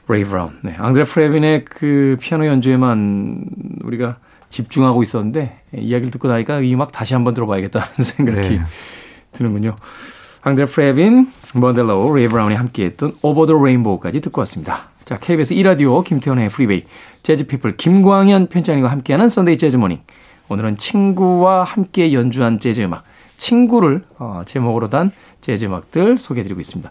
레이 0.07 0.23
브라운. 0.23 0.57
네. 0.61 0.75
앙드레 0.77 1.05
프레빈의 1.05 1.65
그 1.65 2.17
피아노 2.19 2.45
연주에만 2.47 3.45
우리가 3.83 4.17
집중하고 4.49 5.03
있었는데 5.03 5.61
이야기를 5.75 6.11
듣고 6.11 6.27
나니까 6.27 6.59
이 6.59 6.73
음악 6.73 6.91
다시 6.91 7.13
한번 7.13 7.33
들어봐야겠다는 7.33 7.87
생각이 7.95 8.49
네. 8.49 8.59
드는군요. 9.31 9.75
앙드레 10.43 10.65
프레빈, 10.65 11.31
먼델 11.53 11.97
로, 11.97 12.15
레이 12.15 12.27
브라운이 12.27 12.55
함께했던 12.55 13.11
Over 13.21 13.45
the 13.45 13.53
Rainbow까지 13.63 14.21
듣고 14.21 14.41
왔습니다. 14.41 14.89
자, 15.05 15.19
KBS 15.19 15.53
2라디오 15.55 16.03
김태현의 16.03 16.49
프리웨이, 16.49 16.83
재즈피플 17.21 17.73
김광현 17.73 18.47
편집장님과 18.47 18.89
함께하는 18.89 19.29
썬데이 19.29 19.59
재즈모닝. 19.59 19.99
오늘은 20.49 20.77
친구와 20.77 21.63
함께 21.63 22.11
연주한 22.13 22.59
재즈 22.59 22.81
음악, 22.81 23.03
친구를 23.37 24.03
어, 24.17 24.41
제목으로 24.45 24.89
단 24.89 25.11
재즈 25.41 25.65
음악들 25.65 26.17
소개해드리고 26.17 26.59
있습니다. 26.59 26.89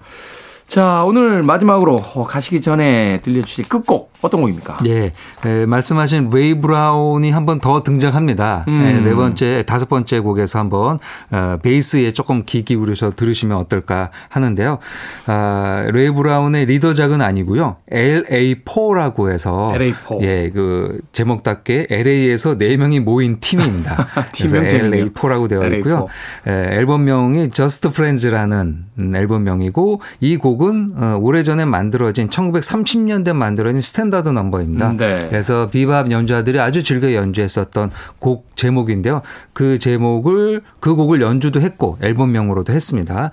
자, 0.70 1.02
오늘 1.04 1.42
마지막으로 1.42 1.96
가시기 1.96 2.60
전에 2.60 3.18
들려주실 3.22 3.68
끝곡 3.68 4.12
어떤 4.20 4.42
곡입니까? 4.42 4.78
예, 4.86 5.12
네, 5.42 5.66
말씀하신 5.66 6.30
레이 6.32 6.54
브라운이 6.60 7.32
한 7.32 7.44
번 7.44 7.58
더 7.60 7.82
등장합니다. 7.82 8.66
음. 8.68 8.78
네, 8.78 9.00
네, 9.00 9.14
번째, 9.16 9.64
다섯 9.66 9.88
번째 9.88 10.20
곡에서 10.20 10.60
한번 10.60 10.96
어, 11.32 11.58
베이스에 11.60 12.12
조금 12.12 12.44
귀 12.46 12.62
기울여서 12.62 13.10
들으시면 13.10 13.58
어떨까 13.58 14.10
하는데요. 14.28 14.78
아, 15.26 15.86
레이 15.92 16.10
브라운의 16.10 16.66
리더작은 16.66 17.20
아니고요. 17.20 17.74
LA4라고 17.90 19.32
해서 19.32 19.72
LA4. 19.74 20.22
예, 20.22 20.50
그 20.54 21.00
제목답게 21.10 21.86
LA에서 21.90 22.56
네 22.58 22.76
명이 22.76 23.00
모인 23.00 23.40
팀입니다. 23.40 24.06
팀명 24.32 24.62
LA4라고 24.66 25.48
되어 25.48 25.66
있고요. 25.78 26.06
예, 26.46 26.76
앨범명이 26.76 27.50
Just 27.50 27.88
Friends라는 27.88 28.84
앨범명이고 29.16 30.00
이 30.20 30.36
곡. 30.36 30.59
곡은 30.60 30.90
어, 30.94 31.18
오래전에 31.18 31.64
만들어진 31.64 32.28
1930년대 32.28 33.32
만들어진 33.32 33.80
스탠다드 33.80 34.28
넘버입니다. 34.28 34.90
음, 34.90 34.96
네. 34.98 35.26
그래서 35.30 35.70
비밥 35.70 36.10
연주자들이 36.10 36.60
아주 36.60 36.82
즐겨 36.82 37.14
연주했었던 37.14 37.90
곡 38.18 38.50
제목인데요. 38.56 39.22
그 39.54 39.78
제목을 39.78 40.60
그 40.80 40.94
곡을 40.94 41.22
연주도 41.22 41.62
했고 41.62 41.96
앨범명으로도 42.02 42.74
했습니다. 42.74 43.30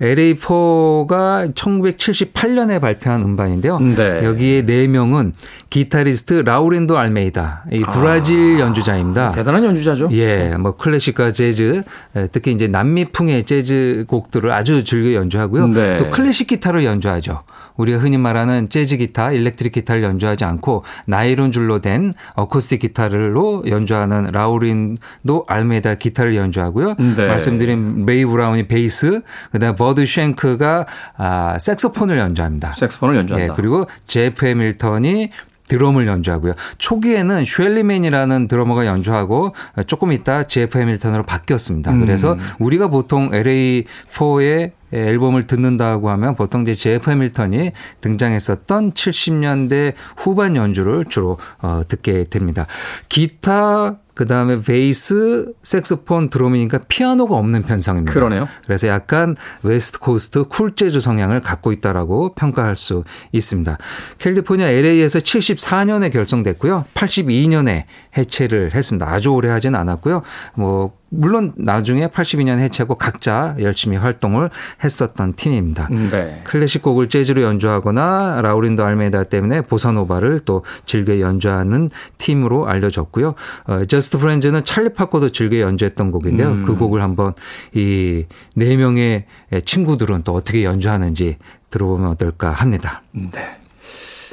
LA4가 0.00 1.54
1978년에 1.54 2.80
발표한 2.80 3.20
음반인데요. 3.20 3.76
음, 3.76 3.94
네. 3.94 4.24
여기에 4.24 4.64
네 4.64 4.88
명은 4.88 5.34
기타리스트 5.68 6.32
라우린도 6.34 6.98
알메이다. 6.98 7.66
이 7.72 7.84
브라질 7.92 8.56
아, 8.56 8.60
연주자입니다. 8.60 9.30
대단한 9.30 9.64
연주자죠. 9.64 10.08
예, 10.12 10.56
뭐 10.58 10.72
클래식과 10.72 11.30
재즈, 11.30 11.84
특히 12.32 12.50
이제 12.50 12.66
남미풍의 12.66 13.44
재즈 13.44 14.04
곡들을 14.08 14.50
아주 14.50 14.82
즐겨 14.82 15.14
연주하고요. 15.14 15.68
네. 15.68 15.96
또 15.96 16.10
클래식 16.10 16.48
기타 16.48 16.69
를 16.72 16.84
연주하죠. 16.84 17.42
우리가 17.76 17.98
흔히 17.98 18.18
말하는 18.18 18.68
재즈 18.68 18.98
기타, 18.98 19.32
일렉트릭 19.32 19.72
기타를 19.72 20.02
연주하지 20.02 20.44
않고 20.44 20.84
나이론 21.06 21.50
줄로 21.52 21.80
된 21.80 22.12
어쿠스틱 22.34 22.80
기타를로 22.80 23.64
연주하는 23.66 24.26
라우린도 24.32 25.44
알메이다 25.48 25.96
기타를 25.96 26.36
연주하고요. 26.36 26.94
네. 27.16 27.26
말씀드린 27.26 28.04
레이 28.04 28.24
브라운이 28.24 28.68
베이스, 28.68 29.22
그다음 29.52 29.76
버드 29.76 30.06
쉔크가 30.06 30.86
아, 31.16 31.58
색소폰을 31.58 32.18
연주합니다. 32.18 32.74
색소폰을 32.76 33.16
연주한다. 33.16 33.52
예, 33.52 33.56
그리고 33.56 33.86
제프 34.06 34.46
해밀턴이 34.46 35.30
드럼을 35.70 36.08
연주하고요. 36.08 36.54
초기에는 36.78 37.44
쉘리맨이라는 37.44 38.48
드러머가 38.48 38.86
연주하고 38.86 39.54
조금 39.86 40.10
있다 40.10 40.42
제프 40.42 40.78
해밀턴으로 40.78 41.22
바뀌었습니다. 41.22 41.92
음. 41.92 42.00
그래서 42.00 42.36
우리가 42.58 42.88
보통 42.88 43.30
LA4의 43.30 44.72
앨범을 44.92 45.46
듣는다고 45.46 46.10
하면 46.10 46.34
보통 46.34 46.62
이제 46.62 46.74
제프 46.74 47.10
해밀턴이 47.10 47.72
등장했었던 48.00 48.92
70년대 48.92 49.94
후반 50.16 50.56
연주를 50.56 51.04
주로 51.06 51.38
어, 51.60 51.82
듣게 51.86 52.24
됩니다. 52.24 52.66
기타 53.08 53.98
그 54.20 54.26
다음에 54.26 54.60
베이스, 54.60 55.50
색소폰, 55.62 56.28
드럼이니까 56.28 56.80
피아노가 56.88 57.36
없는 57.36 57.62
편성입니다. 57.62 58.12
그러네요. 58.12 58.48
그래서 58.64 58.86
약간 58.86 59.34
West 59.62 59.98
Coast 59.98 60.44
쿨 60.44 60.76
재즈 60.76 61.00
성향을 61.00 61.40
갖고 61.40 61.72
있다라고 61.72 62.34
평가할 62.34 62.76
수 62.76 63.04
있습니다. 63.32 63.78
캘리포니아 64.18 64.68
LA에서 64.68 65.20
74년에 65.20 66.12
결성됐고요. 66.12 66.84
82년에 66.92 67.84
해체를 68.18 68.74
했습니다. 68.74 69.10
아주 69.10 69.30
오래 69.30 69.48
하진 69.48 69.74
않았고요. 69.74 70.20
뭐 70.54 70.99
물론 71.10 71.52
나중에 71.56 72.06
82년 72.06 72.58
해체하고 72.58 72.94
각자 72.94 73.54
열심히 73.60 73.96
활동을 73.96 74.50
했었던 74.82 75.34
팀입니다. 75.34 75.88
네. 76.10 76.40
클래식 76.44 76.82
곡을 76.82 77.08
재즈로 77.08 77.42
연주하거나 77.42 78.40
라우린도 78.42 78.84
알메이다 78.84 79.24
때문에 79.24 79.62
보사노바를 79.62 80.40
또 80.44 80.64
즐겨 80.86 81.20
연주하는 81.20 81.90
팀으로 82.18 82.66
알려졌고요. 82.66 83.34
어, 83.66 83.84
Just 83.84 84.18
Friends는 84.18 84.64
찰리 84.64 84.92
파커도 84.92 85.30
즐겨 85.30 85.60
연주했던 85.60 86.10
곡인데요. 86.10 86.48
음. 86.48 86.62
그 86.62 86.76
곡을 86.76 87.02
한번 87.02 87.34
이 87.74 88.24
네 88.54 88.76
명의 88.76 89.24
친구들은 89.64 90.22
또 90.24 90.34
어떻게 90.34 90.64
연주하는지 90.64 91.36
들어보면 91.70 92.10
어떨까 92.10 92.50
합니다. 92.50 93.02
네. 93.12 93.30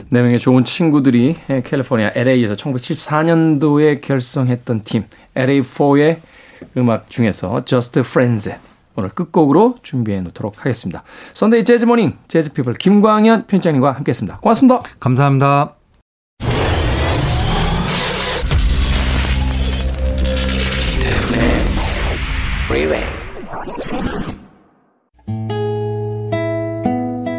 네 0.09 0.21
명의 0.21 0.39
좋은 0.39 0.63
친구들이 0.63 1.35
캘리포니아 1.63 2.11
LA에서 2.13 2.53
1974년도에 2.53 4.01
결성했던 4.01 4.83
팀 4.83 5.05
LA4의 5.35 6.17
음악 6.77 7.09
중에서 7.09 7.63
Just 7.65 7.99
Friends 7.99 8.53
오늘 8.95 9.09
끝곡으로 9.09 9.75
준비해 9.83 10.21
놓도록 10.21 10.59
하겠습니다. 10.59 11.03
선데이 11.33 11.63
재즈 11.63 11.85
모닝 11.85 12.17
재즈 12.27 12.51
피플 12.51 12.73
김광현 12.73 13.45
편집장님과 13.47 13.91
함께했습니다. 13.91 14.39
고맙습니다. 14.39 14.81
감사합니다. 14.99 15.75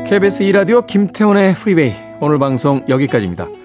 KBS 0.09 0.45
2라디오 0.45 0.87
김태훈의 0.87 1.55
프리웨이 1.55 1.93
오늘 2.21 2.39
방송 2.39 2.83
여기까지입니다. 2.89 3.58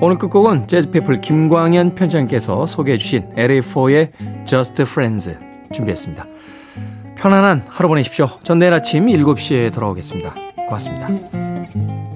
오늘 0.00 0.16
끝곡은 0.16 0.68
재즈피플 0.68 1.20
김광현 1.20 1.96
편장께서 1.96 2.66
소개해 2.66 2.98
주신 2.98 3.28
LA4의 3.34 4.46
Just 4.46 4.82
Friends 4.82 5.36
준비했습니다. 5.72 6.24
편안한 7.16 7.64
하루 7.66 7.88
보내십시오. 7.88 8.28
전 8.44 8.60
내일 8.60 8.72
아침 8.74 9.06
7시에 9.06 9.74
돌아오겠습니다. 9.74 10.34
고맙습니다. 10.66 12.07